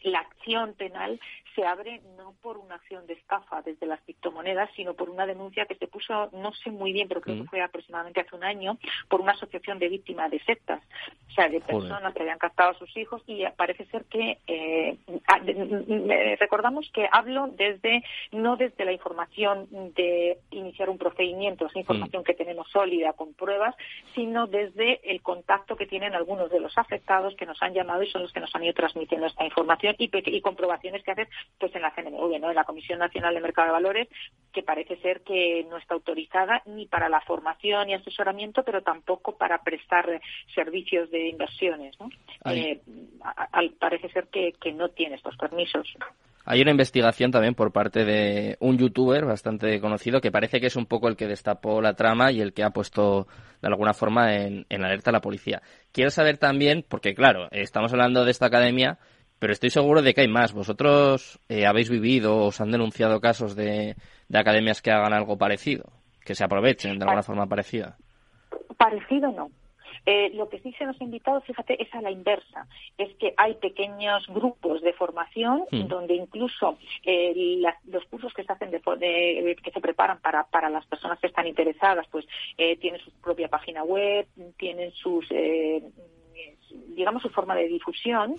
la 0.03 0.19
acción 0.19 0.73
penal 0.73 1.19
se 1.55 1.65
abre 1.65 2.01
no 2.17 2.33
por 2.41 2.57
una 2.57 2.75
acción 2.75 3.05
de 3.07 3.13
estafa 3.13 3.61
desde 3.61 3.85
las 3.85 4.01
criptomonedas, 4.01 4.69
sino 4.75 4.93
por 4.93 5.09
una 5.09 5.25
denuncia 5.25 5.65
que 5.65 5.75
se 5.75 5.87
puso, 5.87 6.29
no 6.31 6.53
sé 6.53 6.71
muy 6.71 6.93
bien, 6.93 7.07
pero 7.07 7.21
creo 7.21 7.37
que 7.37 7.49
fue 7.49 7.61
aproximadamente 7.61 8.21
hace 8.21 8.35
un 8.35 8.43
año, 8.43 8.50
por 9.07 9.21
una 9.21 9.33
asociación 9.33 9.79
de 9.79 9.89
víctimas 9.89 10.31
de 10.31 10.39
sectas, 10.39 10.81
o 11.29 11.33
sea, 11.33 11.47
de 11.47 11.61
personas 11.61 12.13
que 12.13 12.21
habían 12.21 12.39
captado 12.39 12.71
a 12.71 12.77
sus 12.77 12.95
hijos 12.97 13.21
y 13.27 13.43
parece 13.55 13.85
ser 13.85 14.05
que 14.05 14.39
eh, 14.47 14.97
recordamos 16.39 16.89
que 16.93 17.07
hablo 17.11 17.47
desde 17.55 18.03
no 18.31 18.57
desde 18.57 18.85
la 18.85 18.91
información 18.91 19.67
de 19.95 20.37
iniciar 20.51 20.89
un 20.89 20.97
procedimiento, 20.97 21.65
esa 21.65 21.79
información 21.79 22.23
que 22.23 22.33
tenemos 22.33 22.69
sólida 22.69 23.13
con 23.13 23.33
pruebas, 23.33 23.75
sino 24.13 24.47
desde 24.47 24.99
el 25.09 25.21
contacto 25.21 25.75
que 25.75 25.85
tienen 25.85 26.15
algunos 26.15 26.49
de 26.49 26.59
los 26.59 26.77
afectados 26.77 27.35
que 27.35 27.45
nos 27.45 27.61
han 27.61 27.73
llamado 27.73 28.03
y 28.03 28.09
son 28.09 28.23
los 28.23 28.33
que 28.33 28.39
nos 28.39 28.53
han 28.55 28.63
ido 28.63 28.73
transmitiendo 28.73 29.27
esta 29.27 29.45
información 29.45 29.95
y, 29.97 30.09
y 30.13 30.41
comprobaciones 30.41 31.03
que 31.03 31.11
hacen 31.11 31.27
pues 31.59 31.73
en 31.75 31.81
la 31.81 31.91
CNMV, 31.91 32.39
¿no? 32.39 32.49
en 32.49 32.55
la 32.55 32.63
Comisión 32.63 32.99
Nacional 32.99 33.33
de 33.33 33.41
Mercado 33.41 33.67
de 33.67 33.73
Valores, 33.73 34.07
que 34.51 34.63
parece 34.63 34.97
ser 34.97 35.21
que 35.21 35.65
no 35.69 35.77
está 35.77 35.93
autorizada 35.93 36.61
ni 36.65 36.85
para 36.85 37.09
la 37.09 37.21
formación 37.21 37.89
y 37.89 37.93
asesoramiento, 37.93 38.40
pero 38.65 38.81
tampoco 38.81 39.37
para 39.37 39.63
prestar 39.63 40.21
servicios 40.53 41.09
de 41.11 41.29
inversiones. 41.29 41.99
¿no? 41.99 42.09
Eh, 42.51 42.81
parece 43.79 44.09
ser 44.09 44.27
que, 44.27 44.53
que 44.53 44.71
no 44.71 44.89
tiene 44.89 45.15
estos 45.15 45.35
permisos. 45.37 45.87
Hay 46.45 46.61
una 46.61 46.71
investigación 46.71 47.31
también 47.31 47.53
por 47.53 47.71
parte 47.71 48.03
de 48.03 48.57
un 48.59 48.77
youtuber 48.77 49.25
bastante 49.25 49.79
conocido 49.79 50.21
que 50.21 50.31
parece 50.31 50.59
que 50.59 50.67
es 50.67 50.75
un 50.75 50.87
poco 50.87 51.07
el 51.07 51.15
que 51.15 51.27
destapó 51.27 51.81
la 51.81 51.93
trama 51.93 52.31
y 52.31 52.41
el 52.41 52.53
que 52.53 52.63
ha 52.63 52.71
puesto 52.71 53.27
de 53.61 53.67
alguna 53.67 53.93
forma 53.93 54.35
en, 54.35 54.65
alerta 54.69 55.11
a 55.11 55.13
la 55.13 55.21
policía. 55.21 55.61
Quiero 55.91 56.09
saber 56.09 56.37
también, 56.37 56.83
porque 56.87 57.13
claro, 57.13 57.47
estamos 57.51 57.93
hablando 57.93 58.25
de 58.25 58.31
esta 58.31 58.47
academia, 58.47 58.97
pero 59.37 59.53
estoy 59.53 59.69
seguro 59.69 60.01
de 60.01 60.15
que 60.15 60.21
hay 60.21 60.27
más. 60.27 60.53
¿Vosotros 60.53 61.39
eh, 61.47 61.67
habéis 61.67 61.89
vivido 61.89 62.35
o 62.35 62.47
os 62.47 62.59
han 62.59 62.71
denunciado 62.71 63.21
casos 63.21 63.55
de, 63.55 63.95
de 64.27 64.39
academias 64.39 64.81
que 64.81 64.91
hagan 64.91 65.13
algo 65.13 65.37
parecido? 65.37 65.91
Que 66.25 66.33
se 66.33 66.43
aprovechen 66.43 66.97
de 66.97 67.05
alguna 67.05 67.23
forma 67.23 67.45
parecida. 67.45 67.97
Parecido 68.81 69.31
no. 69.31 69.51
Eh, 70.05 70.31
lo 70.33 70.49
que 70.49 70.59
sí 70.59 70.73
se 70.77 70.85
nos 70.85 70.99
ha 70.99 71.03
invitado, 71.03 71.41
fíjate, 71.41 71.81
es 71.81 71.93
a 71.93 72.01
la 72.01 72.11
inversa. 72.11 72.67
Es 72.97 73.13
que 73.15 73.33
hay 73.37 73.53
pequeños 73.55 74.25
grupos 74.27 74.81
de 74.81 74.93
formación 74.93 75.65
donde 75.71 76.15
incluso 76.15 76.77
eh, 77.03 77.61
los 77.85 78.05
cursos 78.05 78.33
que 78.33 78.43
se 78.43 78.51
hacen 78.51 78.71
de, 78.71 78.81
que 79.63 79.71
se 79.71 79.81
preparan 79.81 80.19
para, 80.19 80.43
para 80.45 80.69
las 80.69 80.85
personas 80.87 81.19
que 81.19 81.27
están 81.27 81.47
interesadas, 81.47 82.07
pues 82.09 82.25
eh, 82.57 82.77
tienen 82.77 82.99
su 83.01 83.11
propia 83.21 83.47
página 83.47 83.83
web, 83.83 84.27
tienen 84.57 84.91
sus 84.91 85.27
digamos 86.95 87.21
su 87.21 87.29
forma 87.29 87.53
de 87.53 87.67
difusión, 87.67 88.35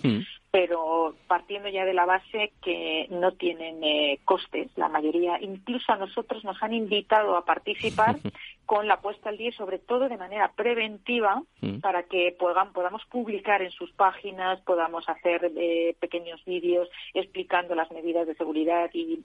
pero 0.51 1.15
partiendo 1.27 1.69
ya 1.69 1.85
de 1.85 1.93
la 1.93 2.05
base 2.05 2.51
que 2.63 3.07
no 3.09 3.33
tienen 3.33 4.17
costes, 4.25 4.69
la 4.75 4.89
mayoría, 4.89 5.39
incluso 5.39 5.91
a 5.91 5.97
nosotros 5.97 6.43
nos 6.43 6.61
han 6.61 6.73
invitado 6.73 7.37
a 7.37 7.45
participar 7.45 8.17
con 8.65 8.87
la 8.87 9.01
puesta 9.01 9.29
al 9.29 9.37
día 9.37 9.49
y 9.49 9.53
sobre 9.53 9.79
todo 9.79 10.07
de 10.07 10.17
manera 10.17 10.51
preventiva 10.53 11.41
mm. 11.61 11.79
para 11.79 12.03
que 12.03 12.35
podamos 12.37 13.03
publicar 13.05 13.61
en 13.61 13.71
sus 13.71 13.91
páginas, 13.93 14.61
podamos 14.61 15.07
hacer 15.09 15.51
eh, 15.55 15.95
pequeños 15.99 16.43
vídeos 16.45 16.89
explicando 17.13 17.75
las 17.75 17.91
medidas 17.91 18.27
de 18.27 18.35
seguridad 18.35 18.89
y, 18.93 19.23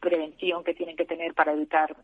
prevención 0.00 0.64
que 0.64 0.74
tienen 0.74 0.96
que 0.96 1.04
tener 1.04 1.32
para 1.32 1.52
evitar 1.52 1.94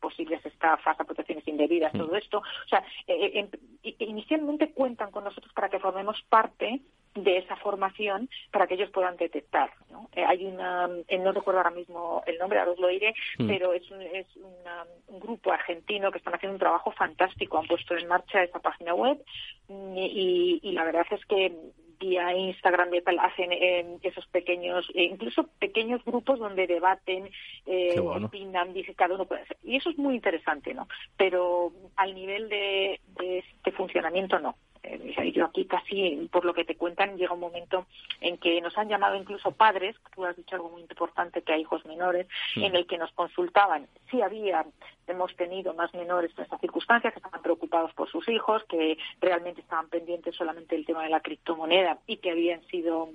posibles 0.00 0.44
estafas, 0.46 0.96
protecciones 0.96 1.46
indebidas, 1.48 1.92
mm. 1.92 1.98
todo 1.98 2.16
esto. 2.16 2.38
O 2.38 2.68
sea, 2.68 2.84
eh, 3.06 3.48
eh, 3.82 3.94
inicialmente 3.98 4.72
cuentan 4.72 5.10
con 5.10 5.24
nosotros 5.24 5.52
para 5.52 5.68
que 5.68 5.80
formemos 5.80 6.22
parte 6.28 6.80
de 7.14 7.38
esa 7.38 7.56
formación 7.56 8.28
para 8.50 8.66
que 8.66 8.74
ellos 8.74 8.90
puedan 8.90 9.16
detectar. 9.16 9.70
¿no? 9.90 10.08
Eh, 10.14 10.24
hay 10.24 10.44
una, 10.44 10.88
eh, 11.08 11.18
no 11.18 11.32
recuerdo 11.32 11.60
ahora 11.60 11.70
mismo 11.70 12.22
el 12.26 12.38
nombre, 12.38 12.58
ahora 12.58 12.72
os 12.72 12.78
lo 12.78 12.88
diré, 12.88 13.14
mm. 13.38 13.46
pero 13.46 13.72
es, 13.72 13.88
un, 13.90 14.02
es 14.02 14.26
un 14.36 15.20
grupo 15.20 15.52
argentino 15.52 16.10
que 16.10 16.18
están 16.18 16.34
haciendo 16.34 16.54
un 16.54 16.60
trabajo 16.60 16.90
fantástico, 16.92 17.58
han 17.58 17.66
puesto 17.66 17.96
en 17.96 18.08
marcha 18.08 18.42
esa 18.42 18.58
página 18.58 18.94
web 18.94 19.22
y, 19.68 20.60
y 20.62 20.72
la 20.72 20.84
verdad 20.84 21.06
es 21.10 21.24
que 21.26 21.52
vía 21.98 22.34
Instagram 22.36 22.90
hacen 23.20 23.52
eh, 23.52 23.98
esos 24.02 24.26
pequeños, 24.26 24.86
incluso 24.94 25.48
pequeños 25.58 26.04
grupos 26.04 26.38
donde 26.38 26.66
debaten, 26.66 27.30
eh, 27.66 27.98
opinan, 27.98 28.72
dice 28.72 28.94
cada 28.94 29.14
uno 29.14 29.26
puede 29.26 29.42
hacer. 29.42 29.56
Y 29.62 29.76
eso 29.76 29.90
es 29.90 29.98
muy 29.98 30.14
interesante, 30.14 30.74
¿no? 30.74 30.88
Pero 31.16 31.72
al 31.96 32.14
nivel 32.14 32.48
de, 32.48 33.00
de 33.18 33.38
este 33.38 33.72
funcionamiento 33.72 34.38
no. 34.38 34.56
Eh, 34.84 35.32
yo 35.32 35.46
aquí 35.46 35.64
casi, 35.64 36.28
por 36.30 36.44
lo 36.44 36.52
que 36.52 36.64
te 36.64 36.76
cuentan, 36.76 37.16
llega 37.16 37.32
un 37.32 37.40
momento 37.40 37.86
en 38.20 38.36
que 38.36 38.60
nos 38.60 38.76
han 38.76 38.88
llamado 38.88 39.16
incluso 39.16 39.52
padres, 39.52 39.96
tú 40.14 40.24
has 40.24 40.36
dicho 40.36 40.56
algo 40.56 40.68
muy 40.70 40.82
importante, 40.82 41.42
que 41.42 41.54
hay 41.54 41.62
hijos 41.62 41.84
menores, 41.86 42.26
en 42.56 42.76
el 42.76 42.86
que 42.86 42.98
nos 42.98 43.10
consultaban 43.12 43.86
si 44.10 44.20
había, 44.20 44.64
hemos 45.06 45.34
tenido 45.36 45.74
más 45.74 45.92
menores 45.94 46.32
en 46.36 46.44
esta 46.44 46.58
circunstancia, 46.58 47.10
que 47.10 47.18
estaban 47.18 47.42
preocupados 47.42 47.92
por 47.94 48.10
sus 48.10 48.28
hijos, 48.28 48.62
que 48.64 48.98
realmente 49.20 49.62
estaban 49.62 49.88
pendientes 49.88 50.36
solamente 50.36 50.76
del 50.76 50.86
tema 50.86 51.02
de 51.02 51.10
la 51.10 51.20
criptomoneda 51.20 51.98
y 52.06 52.18
que 52.18 52.30
habían 52.30 52.62
sido 52.66 53.10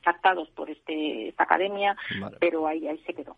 captados 0.00 0.48
por 0.50 0.70
este, 0.70 1.28
esta 1.28 1.44
academia, 1.44 1.96
pero 2.40 2.66
ahí, 2.66 2.88
ahí 2.88 2.98
se 3.06 3.14
quedó. 3.14 3.36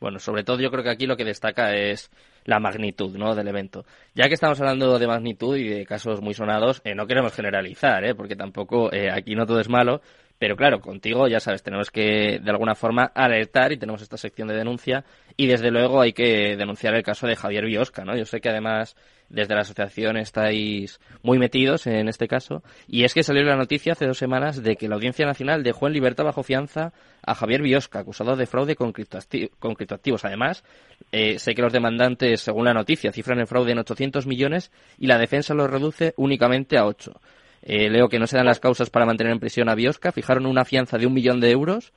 Bueno, 0.00 0.18
sobre 0.18 0.44
todo 0.44 0.60
yo 0.60 0.70
creo 0.70 0.84
que 0.84 0.90
aquí 0.90 1.06
lo 1.06 1.16
que 1.16 1.24
destaca 1.24 1.74
es 1.74 2.10
la 2.44 2.60
magnitud 2.60 3.16
¿no? 3.16 3.34
del 3.34 3.48
evento. 3.48 3.84
Ya 4.14 4.28
que 4.28 4.34
estamos 4.34 4.60
hablando 4.60 4.98
de 4.98 5.06
magnitud 5.06 5.56
y 5.56 5.68
de 5.68 5.86
casos 5.86 6.20
muy 6.20 6.34
sonados, 6.34 6.80
eh, 6.84 6.94
no 6.94 7.06
queremos 7.06 7.32
generalizar, 7.34 8.04
¿eh? 8.04 8.14
porque 8.14 8.36
tampoco 8.36 8.92
eh, 8.92 9.10
aquí 9.10 9.34
no 9.34 9.44
todo 9.44 9.60
es 9.60 9.68
malo, 9.68 10.00
pero 10.38 10.56
claro, 10.56 10.80
contigo 10.80 11.26
ya 11.28 11.40
sabes, 11.40 11.62
tenemos 11.62 11.90
que 11.90 12.38
de 12.42 12.50
alguna 12.50 12.74
forma 12.74 13.04
alertar 13.14 13.72
y 13.72 13.76
tenemos 13.76 14.02
esta 14.02 14.16
sección 14.16 14.48
de 14.48 14.54
denuncia 14.54 15.04
y 15.36 15.46
desde 15.46 15.70
luego 15.70 16.00
hay 16.00 16.12
que 16.12 16.56
denunciar 16.56 16.94
el 16.94 17.02
caso 17.02 17.26
de 17.26 17.36
Javier 17.36 17.64
Biosca, 17.64 18.04
¿no? 18.04 18.16
Yo 18.16 18.24
sé 18.24 18.40
que 18.40 18.48
además 18.48 18.96
desde 19.28 19.54
la 19.54 19.60
asociación 19.60 20.16
estáis 20.16 21.00
muy 21.22 21.38
metidos 21.38 21.86
en 21.86 22.08
este 22.08 22.28
caso. 22.28 22.62
Y 22.86 23.04
es 23.04 23.14
que 23.14 23.22
salió 23.22 23.42
la 23.42 23.56
noticia 23.56 23.92
hace 23.92 24.06
dos 24.06 24.18
semanas 24.18 24.62
de 24.62 24.76
que 24.76 24.88
la 24.88 24.94
Audiencia 24.94 25.26
Nacional 25.26 25.62
dejó 25.62 25.86
en 25.86 25.92
libertad 25.92 26.24
bajo 26.24 26.42
fianza 26.42 26.92
a 27.22 27.34
Javier 27.34 27.62
Biosca, 27.62 28.00
acusado 28.00 28.36
de 28.36 28.46
fraude 28.46 28.76
con, 28.76 28.92
criptoactivos. 28.92 30.24
Además, 30.24 30.64
eh, 31.12 31.38
sé 31.38 31.54
que 31.54 31.62
los 31.62 31.72
demandantes, 31.72 32.40
según 32.40 32.64
la 32.64 32.74
noticia, 32.74 33.12
cifran 33.12 33.40
el 33.40 33.46
fraude 33.46 33.72
en 33.72 33.78
800 33.78 34.26
millones 34.26 34.72
y 34.98 35.06
la 35.06 35.18
defensa 35.18 35.54
lo 35.54 35.66
reduce 35.66 36.14
únicamente 36.16 36.78
a 36.78 36.86
8. 36.86 37.20
Eh, 37.68 37.90
leo 37.90 38.08
que 38.08 38.18
no 38.18 38.26
se 38.26 38.36
dan 38.36 38.46
las 38.46 38.60
causas 38.60 38.90
para 38.90 39.06
mantener 39.06 39.32
en 39.32 39.40
prisión 39.40 39.68
a 39.68 39.74
Biosca, 39.74 40.10
fijaron 40.10 40.46
una 40.46 40.64
fianza 40.64 40.98
de 40.98 41.06
un 41.06 41.14
millón 41.14 41.38
de 41.38 41.50
euros 41.50 41.92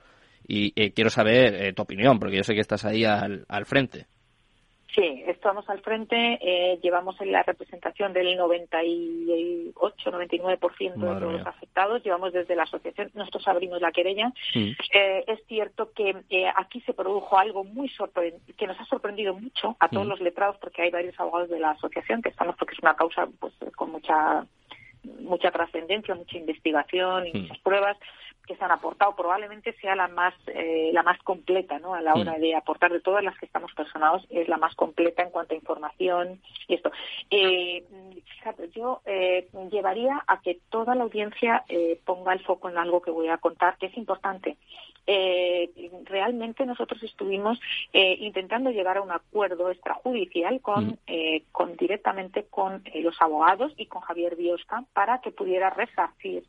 y 0.46 0.72
eh, 0.76 0.92
quiero 0.92 1.10
saber 1.10 1.74
tu 1.74 1.82
opinión, 1.82 2.18
porque 2.18 2.36
yo 2.36 2.44
sé 2.44 2.54
que 2.54 2.60
estás 2.60 2.84
ahí 2.84 3.04
al 3.04 3.66
frente. 3.66 4.06
Sí, 4.94 5.24
estamos 5.26 5.68
al 5.70 5.80
frente, 5.80 6.38
eh, 6.42 6.78
llevamos 6.82 7.18
en 7.20 7.32
la 7.32 7.42
representación 7.42 8.12
del 8.12 8.38
98-99% 8.38 10.94
de 10.94 11.18
todos 11.18 11.32
los 11.32 11.46
afectados, 11.46 12.04
llevamos 12.04 12.34
desde 12.34 12.54
la 12.54 12.64
asociación, 12.64 13.10
nosotros 13.14 13.48
abrimos 13.48 13.80
la 13.80 13.90
querella. 13.90 14.28
Mm. 14.54 14.72
Eh, 14.92 15.24
es 15.26 15.42
cierto 15.46 15.92
que 15.92 16.14
eh, 16.28 16.44
aquí 16.54 16.82
se 16.82 16.92
produjo 16.92 17.38
algo 17.38 17.64
muy 17.64 17.88
sorprendente, 17.88 18.52
que 18.52 18.66
nos 18.66 18.78
ha 18.78 18.84
sorprendido 18.84 19.32
mucho 19.32 19.78
a 19.80 19.88
todos 19.88 20.04
mm. 20.06 20.10
los 20.10 20.20
letrados, 20.20 20.58
porque 20.58 20.82
hay 20.82 20.90
varios 20.90 21.18
abogados 21.18 21.48
de 21.48 21.58
la 21.58 21.70
asociación 21.70 22.20
que 22.20 22.28
estamos, 22.28 22.54
porque 22.56 22.74
es 22.74 22.82
una 22.82 22.94
causa 22.94 23.26
pues 23.40 23.54
con 23.74 23.92
mucha 23.92 24.46
mucha 25.32 25.50
trascendencia, 25.50 26.14
mucha 26.14 26.36
investigación 26.36 27.26
y 27.26 27.32
mm. 27.32 27.40
muchas 27.42 27.58
pruebas 27.58 27.96
que 28.46 28.56
se 28.56 28.64
han 28.64 28.70
aportado. 28.70 29.16
Probablemente 29.16 29.72
sea 29.80 29.96
la 29.96 30.08
más 30.08 30.34
eh, 30.48 30.90
la 30.92 31.02
más 31.02 31.18
completa 31.20 31.78
no 31.78 31.94
a 31.94 32.02
la 32.02 32.14
hora 32.14 32.36
mm. 32.36 32.40
de 32.40 32.54
aportar. 32.54 32.92
De 32.92 33.00
todas 33.00 33.24
las 33.24 33.36
que 33.38 33.46
estamos 33.46 33.72
personados 33.72 34.26
es 34.30 34.48
la 34.48 34.58
más 34.58 34.74
completa 34.74 35.22
en 35.22 35.30
cuanto 35.30 35.54
a 35.54 35.56
información 35.56 36.40
y 36.68 36.74
esto. 36.74 36.90
Eh, 37.30 37.84
fíjate 38.34 38.70
yo 38.74 39.00
eh, 39.06 39.48
llevaría 39.70 40.22
a 40.26 40.40
que 40.40 40.58
toda 40.68 40.94
la 40.94 41.04
audiencia 41.04 41.64
eh, 41.68 41.98
ponga 42.04 42.32
el 42.32 42.44
foco 42.44 42.68
en 42.68 42.76
algo 42.76 43.00
que 43.00 43.10
voy 43.10 43.28
a 43.28 43.38
contar 43.38 43.78
que 43.78 43.86
es 43.86 43.96
importante 43.96 44.56
eh, 45.06 45.70
realmente 46.04 46.64
nosotros 46.66 47.02
estuvimos 47.02 47.58
eh, 47.92 48.16
intentando 48.20 48.70
llegar 48.70 48.98
a 48.98 49.02
un 49.02 49.10
acuerdo 49.10 49.70
extrajudicial 49.70 50.60
con, 50.60 50.88
mm. 50.88 50.98
eh, 51.06 51.44
con 51.52 51.76
directamente 51.76 52.46
con 52.48 52.82
los 52.94 53.20
abogados 53.20 53.72
y 53.76 53.86
con 53.86 54.02
Javier 54.02 54.36
Biosca 54.36 54.84
para 54.92 55.20
que 55.20 55.32
pudiera 55.32 55.70
resarcir 55.70 56.44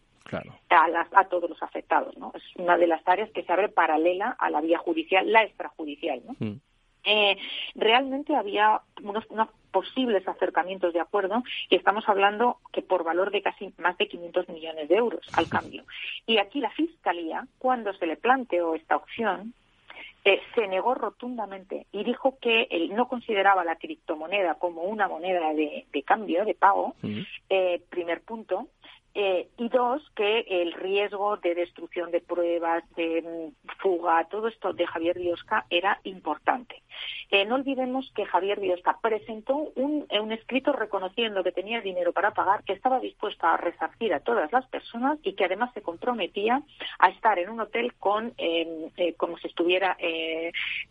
a, 0.70 1.08
a, 1.14 1.26
todos 1.26 1.50
los 1.50 1.62
afectados. 1.62 2.18
¿no? 2.18 2.32
Es 2.36 2.44
una 2.56 2.78
de 2.78 2.88
las 2.88 3.06
áreas 3.08 3.30
que 3.32 3.44
se 3.44 3.52
abre 3.52 3.70
paralela 3.70 4.36
a 4.40 4.50
la 4.50 4.62
vía 4.62 4.78
judicial, 4.78 5.32
la 5.32 5.44
extrajudicial. 5.44 6.22
¿no? 6.26 6.36
Mm. 6.40 6.60
Eh, 7.04 7.38
realmente 7.76 8.36
había 8.36 8.82
unos, 9.02 9.26
posibles 9.72 10.26
acercamientos 10.28 10.94
de 10.94 11.00
acuerdo 11.00 11.44
y 11.68 11.76
estamos 11.76 12.08
hablando 12.08 12.60
que 12.72 12.84
por 12.84 13.04
valor 13.04 13.32
de 13.32 13.42
casi 13.42 13.74
más 13.80 13.98
de 13.98 14.08
500 14.08 14.48
millones 14.50 14.88
de 14.88 14.96
euros 14.96 15.26
al 15.34 15.50
cambio. 15.50 15.84
Y 16.28 16.38
aquí 16.38 16.60
la 16.62 16.70
Fiscalía, 16.70 17.48
cuando 17.58 17.92
se 17.94 18.06
le 18.06 18.16
planteó 18.16 18.76
esta 18.76 18.96
opción, 18.96 19.54
eh, 20.26 20.40
se 20.56 20.68
negó 20.68 20.94
rotundamente 20.94 21.88
y 21.92 22.04
dijo 22.06 22.38
que 22.40 22.68
él 22.70 22.96
no 22.96 23.10
consideraba 23.10 23.66
la 23.66 23.76
criptomoneda 23.76 24.56
como 24.56 24.84
una 24.84 25.10
moneda 25.10 25.54
de, 25.54 25.86
cambio, 26.06 26.46
de 26.46 26.54
pago, 26.54 26.96
eh, 27.50 27.82
primer 27.90 28.22
punto, 28.22 28.68
eh, 29.15 29.48
y 29.58 29.70
dos, 29.70 30.01
que 30.15 30.43
el 30.48 30.74
riesgo 30.74 31.38
de 31.38 31.53
destrucción 31.53 32.10
de 32.10 32.20
pruebas, 32.20 32.84
de 32.96 33.22
mm, 33.22 33.72
fuga, 33.79 34.27
todo 34.27 34.48
esto 34.48 34.74
de 34.74 34.88
Javier 34.88 35.20
Biosca 35.20 35.67
era 35.70 36.00
importante. 36.03 36.82
Eh, 37.29 37.46
no 37.46 37.55
olvidemos 37.55 38.12
que 38.15 38.25
Javier 38.25 38.60
Biosca 38.60 38.98
presentó 39.01 39.72
un, 39.75 40.08
un, 40.10 40.32
escrito 40.32 40.72
reconociendo 40.72 41.43
que 41.43 41.51
tenía 41.51 41.82
dinero 41.82 42.12
para 42.12 42.32
pagar, 42.32 42.63
que 42.63 42.74
estaba 42.74 43.00
dispuesto 43.00 43.46
a 43.46 43.58
resarcir 43.58 44.15
a 44.15 44.20
todas 44.20 44.51
las 44.51 44.65
personas 44.67 45.20
y 45.22 45.34
que 45.34 45.46
además 45.46 45.72
se 45.75 45.84
comprometía 45.84 46.63
a 46.98 47.10
estar 47.10 47.38
en 47.38 47.50
un 47.50 47.60
hotel 47.60 47.93
con 47.96 48.34
em, 48.38 48.89
eh, 48.98 49.13
como 49.13 49.38
si 49.38 49.48
estuviera 49.48 49.96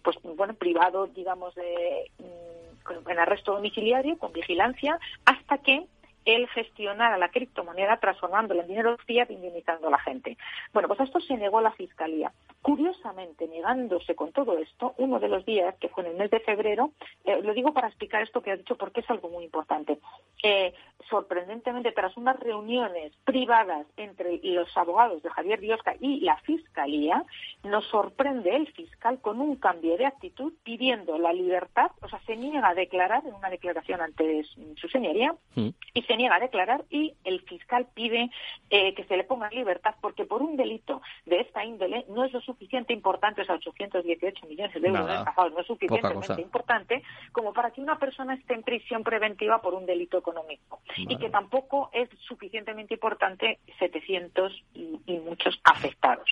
pues 0.03 0.17
bueno 0.23 0.55
privado, 0.55 1.09
digamos, 1.09 1.55
de, 1.57 2.11
mm, 2.19 3.09
en 3.11 3.19
arresto 3.19 3.55
domiciliario, 3.55 4.17
con 4.19 4.33
vigilancia, 4.33 4.99
hasta 5.25 5.59
que 5.59 5.87
él 6.25 6.49
gestionara 6.49 7.19
la 7.19 7.31
criptomoneda 7.31 7.99
transformándola 7.99 8.63
en 8.63 8.69
dinero 8.69 8.97
fiat 9.07 9.31
indemnizando 9.31 9.89
a 9.89 9.91
la 9.91 9.99
gente. 9.99 10.37
Bueno, 10.73 10.89
pues 10.89 11.01
a 11.01 11.05
esto 11.05 11.21
se 11.21 11.37
negó 11.37 11.61
la 11.61 11.73
Fiscalía. 11.73 12.33
Curiosamente, 12.61 13.49
negándose 13.49 14.15
con 14.15 14.33
todo 14.33 14.57
esto, 14.59 14.95
uno 14.99 15.19
de 15.19 15.29
los 15.29 15.45
días, 15.45 15.75
que 15.81 15.89
fue 15.89 16.05
en 16.05 16.13
el 16.13 16.17
mes 16.17 16.31
de 16.31 16.41
febrero, 16.41 16.93
eh, 17.25 17.41
lo 17.43 17.55
digo 17.55 17.73
para 17.73 17.89
explicar 17.89 18.23
esto 18.23 18.41
que 18.41 18.53
ha 18.53 18.57
dicho 18.57 18.77
porque 18.77 19.01
es 19.01 19.11
algo 19.11 19.29
muy 19.29 19.45
importante. 19.45 19.99
Eh, 20.43 20.73
sorprendentemente, 21.11 21.93
tras 21.93 22.17
unas 22.17 22.39
reuniones 22.39 23.13
privadas 23.25 23.87
entre 23.97 24.39
los 24.43 24.75
abogados 24.77 25.23
de 25.23 25.31
Javier 25.31 25.61
Biosca 25.61 25.95
y 26.01 26.21
la 26.21 26.37
Fiscalía, 26.39 27.25
nos 27.65 27.85
sorprende 27.87 28.55
el 28.55 28.67
fiscal 28.73 29.21
con 29.21 29.41
un 29.41 29.57
cambio 29.57 29.97
de 29.97 30.07
actitud 30.07 30.53
pidiendo 30.63 31.19
la 31.19 31.33
libertad, 31.33 31.91
o 32.01 32.09
sea, 32.09 32.21
se 32.27 32.37
niega 32.37 32.69
a 32.69 32.75
declarar 32.75 33.25
en 33.27 33.35
una 33.35 33.51
declaración 33.51 34.01
ante 34.01 34.45
su 34.45 34.89
señoría 34.89 35.35
mm. 35.55 35.69
y 35.95 36.03
se 36.03 36.12
niega 36.17 36.37
a 36.37 36.41
declarar 36.41 36.85
y 36.91 37.15
el 37.25 37.41
fiscal 37.43 37.87
pide 37.95 38.31
eh, 38.71 38.95
que 38.95 39.05
se 39.05 39.17
le 39.17 39.25
ponga 39.25 39.49
en 39.49 39.57
libertad 39.57 39.95
porque 40.01 40.25
por 40.25 40.43
un 40.43 40.57
delito 40.57 41.03
de 41.27 41.41
esta 41.41 41.65
índole 41.65 42.05
no 42.09 42.25
es 42.25 42.33
lo 42.33 42.41
suficiente 42.41 42.93
importante, 42.93 43.43
esos 43.43 43.57
818 43.57 44.47
millones 44.47 44.81
de 44.81 44.89
euros 44.89 45.53
no 45.53 45.61
es 45.61 45.67
suficientemente 45.67 46.41
importante 46.41 47.03
como 47.33 47.53
para 47.53 47.71
que 47.71 47.81
una 47.81 47.99
persona 47.99 48.35
esté 48.35 48.55
en 48.55 48.63
prisión 48.63 49.03
preventiva 49.03 49.61
por 49.61 49.75
un 49.75 49.87
delito 49.87 50.19
económico 50.19 50.81
y 50.97 51.17
que 51.17 51.31
tampoco 51.31 51.91
es 51.93 52.09
suficientemente 52.27 52.95
importante 52.95 53.59
700 53.79 54.65
y 54.75 55.19
muchos 55.19 55.61
afectados. 55.65 56.29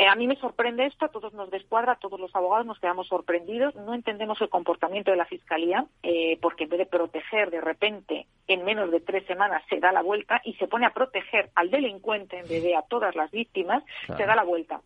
Eh, 0.00 0.06
a 0.06 0.14
mí 0.14 0.28
me 0.28 0.36
sorprende 0.36 0.86
esto, 0.86 1.06
a 1.06 1.10
todos 1.10 1.32
nos 1.34 1.50
descuadra, 1.50 1.92
a 1.92 1.98
todos 1.98 2.20
los 2.20 2.34
abogados 2.36 2.64
nos 2.64 2.78
quedamos 2.78 3.08
sorprendidos, 3.08 3.74
no 3.74 3.94
entendemos 3.94 4.40
el 4.40 4.48
comportamiento 4.48 5.10
de 5.10 5.16
la 5.16 5.24
Fiscalía, 5.24 5.86
eh, 6.04 6.38
porque 6.40 6.64
en 6.64 6.70
vez 6.70 6.78
de 6.78 6.86
proteger 6.86 7.50
de 7.50 7.60
repente 7.60 8.28
en 8.46 8.64
menos 8.64 8.92
de 8.92 9.00
tres 9.00 9.26
semanas 9.26 9.64
se 9.68 9.80
da 9.80 9.90
la 9.90 10.02
vuelta 10.02 10.40
y 10.44 10.54
se 10.54 10.68
pone 10.68 10.86
a 10.86 10.94
proteger 10.94 11.50
al 11.56 11.70
delincuente 11.70 12.38
en 12.38 12.48
vez 12.48 12.62
de 12.62 12.76
a 12.76 12.82
todas 12.82 13.16
las 13.16 13.32
víctimas, 13.32 13.82
se 14.06 14.24
da 14.24 14.36
la 14.36 14.44
vuelta. 14.44 14.80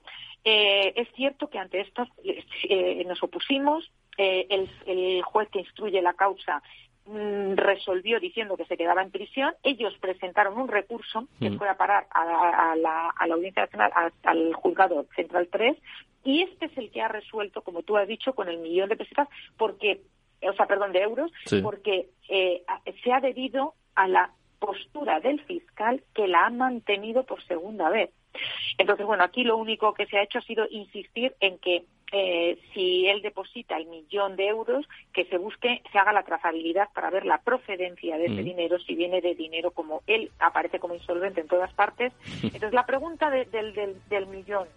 Eh, 0.45 0.95
es 0.97 1.09
cierto 1.15 1.51
que 1.51 1.59
ante 1.59 1.83
esto 1.83 2.07
nos 3.07 3.23
opusimos, 3.23 3.93
el, 4.17 4.71
el, 4.87 5.23
juez 5.23 5.49
que 5.51 5.61
instruye 5.61 6.01
la 6.01 6.15
causa 6.15 6.63
resolvió 7.07 8.21
diciendo 8.21 8.57
que 8.57 8.65
se 8.67 8.77
quedaba 8.77 9.03
en 9.03 9.11
prisión. 9.11 9.55
Ellos 9.63 9.95
presentaron 10.01 10.59
un 10.59 10.69
recurso 10.69 11.27
que 11.41 11.51
mm. 11.51 11.59
fue 11.59 11.69
a 11.69 11.77
parar 11.77 12.07
a, 12.11 12.75
la, 12.77 13.13
Audiencia 13.19 13.63
Nacional, 13.63 13.93
al 14.23 14.55
juzgado 14.55 15.07
central 15.17 15.49
3, 15.51 15.77
y 16.25 16.43
este 16.43 16.67
es 16.67 16.79
el 16.79 16.91
que 16.91 17.03
ha 17.03 17.09
resuelto, 17.09 17.63
como 17.63 17.83
tú 17.83 17.97
has 17.97 18.07
dicho, 18.07 18.35
con 18.35 18.49
el 18.49 18.59
millón 18.59 18.89
de 18.89 18.97
pesetas, 18.97 19.29
porque, 19.57 20.01
o 20.43 20.53
sea, 20.53 20.67
perdón, 20.67 20.93
de 20.93 21.01
euros, 21.01 21.33
porque 21.63 22.09
eh, 22.29 22.63
se 23.03 23.13
ha 23.13 23.21
debido 23.21 23.75
a 23.95 24.07
la 24.07 24.31
postura 24.59 25.19
del 25.21 25.43
fiscal 25.45 26.03
que 26.15 26.29
la 26.29 26.47
ha 26.47 26.51
mantenido 26.51 27.25
por 27.25 27.43
segunda 27.45 27.91
vez. 27.91 28.11
Entonces, 28.79 29.05
bueno, 29.05 29.25
aquí 29.25 29.43
lo 29.43 29.57
único 29.57 29.93
que 29.95 30.07
se 30.07 30.19
ha 30.19 30.23
hecho 30.23 30.39
ha 30.39 30.43
sido 30.43 30.67
insistir 30.71 31.35
en 31.41 31.59
que 31.59 31.85
eh, 32.15 32.59
si 32.75 33.09
él 33.09 33.23
deposita 33.23 33.79
el 33.79 33.87
millón 33.87 34.37
de 34.37 34.47
euros, 34.49 34.87
que 35.15 35.25
se 35.25 35.39
busque, 35.39 35.83
se 35.91 35.99
haga 35.99 36.13
la 36.13 36.25
trazabilidad 36.25 36.91
para 36.95 37.09
ver 37.09 37.25
la 37.25 37.39
procedencia 37.39 38.19
de 38.19 38.27
ese 38.27 38.43
mm. 38.43 38.45
dinero, 38.45 38.79
si 38.81 38.95
viene 38.95 39.23
de 39.23 39.35
dinero 39.35 39.71
como 39.71 40.03
él 40.07 40.31
aparece 40.39 40.79
como 40.79 40.95
insolvente 40.95 41.41
en 41.41 41.49
todas 41.49 41.73
partes. 41.73 42.13
Entonces, 42.43 42.75
la 42.75 42.85
pregunta 42.85 43.31
del, 43.31 43.51
del, 43.51 44.27
millón 44.27 44.69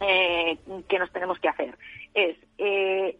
eh, 0.00 0.56
que 0.88 0.98
nos 1.00 1.10
tenemos 1.10 1.40
que 1.40 1.48
hacer 1.48 1.76
es, 2.14 2.36
eh, 2.58 3.18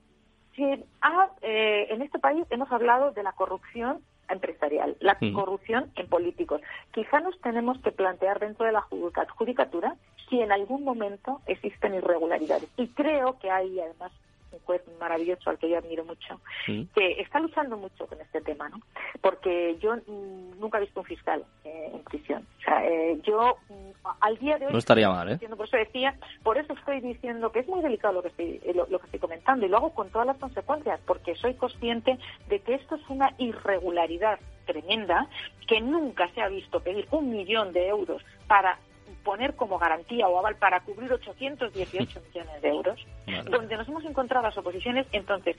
si 0.55 0.63
en 0.63 2.03
este 2.03 2.19
país 2.21 2.47
hemos 2.51 2.71
hablado 2.71 3.11
de 3.11 3.25
la 3.25 3.33
corrupción 3.33 4.01
empresarial, 4.29 4.97
la 5.01 5.19
corrupción 5.35 5.91
en 5.97 6.07
políticos. 6.09 6.61
Quizá 6.93 7.21
nos 7.21 7.41
tenemos 7.41 7.79
que 7.81 7.93
plantear 7.93 8.39
dentro 8.39 8.67
de 8.67 8.73
la 8.73 8.83
judicatura 8.83 9.97
si 10.29 10.41
en 10.41 10.53
algún 10.53 10.85
momento 10.85 11.41
existen 11.47 11.95
irregularidades. 11.95 12.69
Y 12.77 12.89
creo 12.89 13.39
que 13.39 13.51
hay 13.51 13.81
además 13.81 14.13
un 14.53 14.59
juez 14.61 14.83
maravilloso 14.99 15.51
al 15.51 15.59
que 15.59 15.69
yo 15.69 15.79
admiro 15.79 16.05
mucho, 16.05 16.41
que 16.67 17.21
está 17.21 17.41
luchando 17.41 17.77
mucho 17.77 18.07
con 18.07 18.21
este 18.21 18.41
tema, 18.41 18.69
¿no? 18.69 18.81
Porque 19.21 19.77
yo 19.81 19.97
mm, 19.97 20.59
nunca 20.59 20.79
he 20.79 20.83
visto 20.83 21.01
un 21.01 21.07
fiscal 21.07 21.45
eh, 21.65 21.91
en 21.93 22.03
prisión. 22.03 22.47
O 22.59 22.63
sea, 22.63 22.87
eh, 22.87 23.21
yo 23.25 23.59
mm, 23.69 23.88
al 24.21 24.39
día 24.39 24.59
de 24.59 24.67
hoy... 24.67 24.73
No 24.73 24.79
estaría 24.79 25.09
mal, 25.09 25.31
¿eh? 25.31 25.39
Por 25.39 25.67
eso 25.67 25.77
decía, 25.77 26.15
por 26.43 26.59
eso 26.59 26.73
estoy 26.73 27.01
diciendo 27.01 27.53
que 27.53 27.61
es 27.61 27.69
muy 27.69 27.83
delicado 27.83 28.15
lo 28.15 28.23
que 28.23 28.29
estoy, 28.29 28.61
eh, 28.65 28.75
lo, 28.75 28.87
que 28.87 29.07
estoy 29.07 29.21
comentando 29.21 29.67
y 29.67 29.69
lo 29.69 29.77
hago 29.77 29.95
con 29.95 30.11
todas 30.11 30.27
las 30.27 30.37
consecuencias, 30.39 31.01
porque 31.07 31.35
soy 31.37 31.55
consciente 31.55 32.19
de 32.49 32.61
que 32.61 32.75
esto 32.75 32.97
es 32.97 33.03
una 33.09 33.33
irregularidad 33.39 34.39
tremenda 34.67 35.29
que 35.67 35.81
nunca 35.81 36.29
se 36.35 36.43
ha 36.43 36.49
visto 36.49 36.81
pedir 36.81 37.07
un 37.11 37.31
millón 37.31 37.73
de 37.73 37.89
euros 37.89 38.23
para 38.47 38.79
poner 39.25 39.57
como 39.57 39.79
garantía 39.79 40.29
o 40.29 40.39
aval 40.39 40.57
para 40.57 40.81
cubrir 40.81 41.13
818 41.13 42.21
millones 42.29 42.63
de 42.63 42.69
euros, 42.69 43.07
donde 43.51 43.77
nos 43.77 43.89
hemos 43.89 44.05
encontrado 44.05 44.47
las 44.47 44.57
oposiciones. 44.57 45.07
Entonces, 45.13 45.57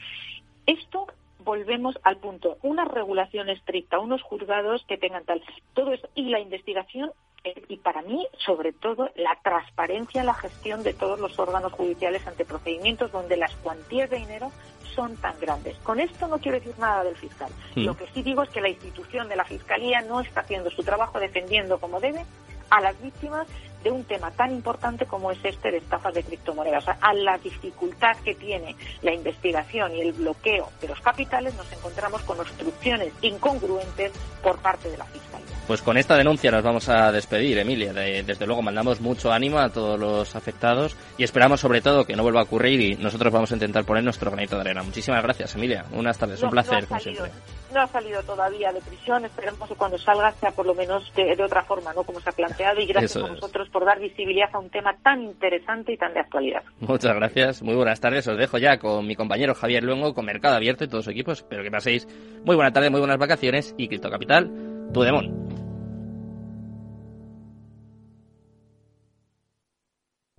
esto 0.65 1.07
volvemos 1.39 1.97
al 2.03 2.17
punto, 2.17 2.57
una 2.61 2.85
regulación 2.85 3.49
estricta, 3.49 3.99
unos 3.99 4.21
juzgados 4.21 4.83
que 4.87 4.97
tengan 4.97 5.23
tal, 5.25 5.41
todo 5.73 5.93
eso, 5.93 6.07
y 6.13 6.29
la 6.29 6.39
investigación 6.39 7.11
y 7.43 7.77
para 7.77 8.01
mí, 8.01 8.27
sobre 8.45 8.73
todo, 8.73 9.09
la 9.15 9.37
transparencia 9.41 10.21
en 10.21 10.27
la 10.27 10.33
gestión 10.33 10.83
de 10.83 10.93
todos 10.93 11.19
los 11.19 11.37
órganos 11.39 11.71
judiciales 11.73 12.25
ante 12.27 12.45
procedimientos 12.45 13.11
donde 13.11 13.37
las 13.37 13.55
cuantías 13.57 14.09
de 14.09 14.17
dinero 14.17 14.51
son 14.95 15.15
tan 15.17 15.39
grandes. 15.39 15.77
Con 15.77 15.99
esto 15.99 16.27
no 16.27 16.39
quiero 16.39 16.59
decir 16.59 16.77
nada 16.79 17.03
del 17.03 17.15
fiscal. 17.15 17.49
Mm. 17.75 17.85
Lo 17.85 17.95
que 17.95 18.07
sí 18.13 18.23
digo 18.23 18.43
es 18.43 18.49
que 18.49 18.61
la 18.61 18.69
institución 18.69 19.29
de 19.29 19.35
la 19.35 19.45
Fiscalía 19.45 20.01
no 20.01 20.19
está 20.19 20.41
haciendo 20.41 20.69
su 20.71 20.83
trabajo 20.83 21.19
defendiendo 21.19 21.79
como 21.79 21.99
debe 21.99 22.25
a 22.69 22.81
las 22.81 23.01
víctimas 23.01 23.47
de 23.83 23.91
un 23.91 24.03
tema 24.03 24.31
tan 24.31 24.51
importante 24.51 25.05
como 25.05 25.31
es 25.31 25.39
este 25.43 25.71
de 25.71 25.77
estafas 25.77 26.13
de 26.13 26.23
criptomonedas. 26.23 26.85
a 26.87 27.13
la 27.13 27.37
dificultad 27.37 28.17
que 28.17 28.35
tiene 28.35 28.75
la 29.01 29.13
investigación 29.13 29.95
y 29.95 30.01
el 30.01 30.11
bloqueo 30.13 30.69
de 30.81 30.89
los 30.89 30.99
capitales 30.99 31.55
nos 31.55 31.71
encontramos 31.71 32.21
con 32.23 32.39
obstrucciones 32.39 33.13
incongruentes 33.21 34.11
por 34.43 34.59
parte 34.59 34.89
de 34.89 34.97
la 34.97 35.05
Fiscalía. 35.05 35.28
Pues 35.69 35.83
con 35.83 35.97
esta 35.97 36.17
denuncia 36.17 36.49
nos 36.49 36.63
vamos 36.63 36.89
a 36.89 37.11
despedir, 37.11 37.59
Emilia. 37.59 37.93
desde 37.93 38.47
luego 38.47 38.63
mandamos 38.63 39.01
mucho 39.01 39.31
ánimo 39.31 39.59
a 39.59 39.69
todos 39.69 39.99
los 39.99 40.35
afectados 40.35 40.97
y 41.15 41.23
esperamos 41.23 41.59
sobre 41.59 41.79
todo 41.79 42.05
que 42.05 42.15
no 42.15 42.23
vuelva 42.23 42.39
a 42.39 42.45
ocurrir 42.45 42.81
y 42.81 42.95
nosotros 42.95 43.31
vamos 43.31 43.51
a 43.51 43.53
intentar 43.53 43.85
poner 43.85 44.03
nuestro 44.03 44.31
granito 44.31 44.55
de 44.55 44.61
arena. 44.61 44.81
Muchísimas 44.81 45.21
gracias, 45.21 45.53
Emilia. 45.53 45.85
Buenas 45.91 46.17
tardes, 46.17 46.41
un 46.41 46.49
placer, 46.49 46.87
como 46.87 46.99
siempre. 46.99 47.29
No 47.71 47.81
ha 47.81 47.85
salido 47.85 48.23
todavía 48.23 48.73
de 48.73 48.81
prisión, 48.81 49.25
esperemos 49.25 49.69
que 49.69 49.75
cuando 49.75 49.99
salga 49.99 50.31
sea 50.31 50.49
por 50.49 50.65
lo 50.65 50.73
menos 50.73 51.13
de, 51.13 51.39
otra 51.39 51.63
forma, 51.63 51.93
¿no? 51.93 52.01
Como 52.01 52.19
se 52.19 52.29
ha 52.31 52.33
planteado 52.33 52.81
y 52.81 52.87
gracias 52.87 53.17
a 53.17 53.27
vosotros 53.27 53.69
por 53.69 53.85
dar 53.85 53.99
visibilidad 53.99 54.49
a 54.51 54.57
un 54.57 54.71
tema 54.71 54.97
tan 55.03 55.21
interesante 55.21 55.93
y 55.93 55.97
tan 55.97 56.15
de 56.15 56.21
actualidad. 56.21 56.63
Muchas 56.79 57.13
gracias, 57.13 57.61
muy 57.61 57.75
buenas 57.75 57.99
tardes. 57.99 58.27
Os 58.27 58.39
dejo 58.39 58.57
ya 58.57 58.79
con 58.79 59.05
mi 59.05 59.15
compañero 59.15 59.53
Javier 59.53 59.83
Luengo 59.83 60.15
con 60.15 60.25
Mercado 60.25 60.55
Abierto 60.55 60.83
y 60.83 60.87
todos 60.87 61.05
los 61.05 61.13
equipos. 61.13 61.37
Espero 61.37 61.61
que 61.61 61.69
paséis 61.69 62.07
muy 62.43 62.55
buena 62.55 62.73
tarde, 62.73 62.89
muy 62.89 63.01
buenas 63.01 63.19
vacaciones 63.19 63.75
y 63.77 63.87
Cripto 63.87 64.09
Capital, 64.09 64.49
tu 64.91 65.03
demon. 65.03 65.48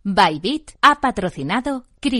Bybit 0.03 0.79
ha 0.81 0.99
patrocinado 0.99 1.85
Cripto 2.01 2.17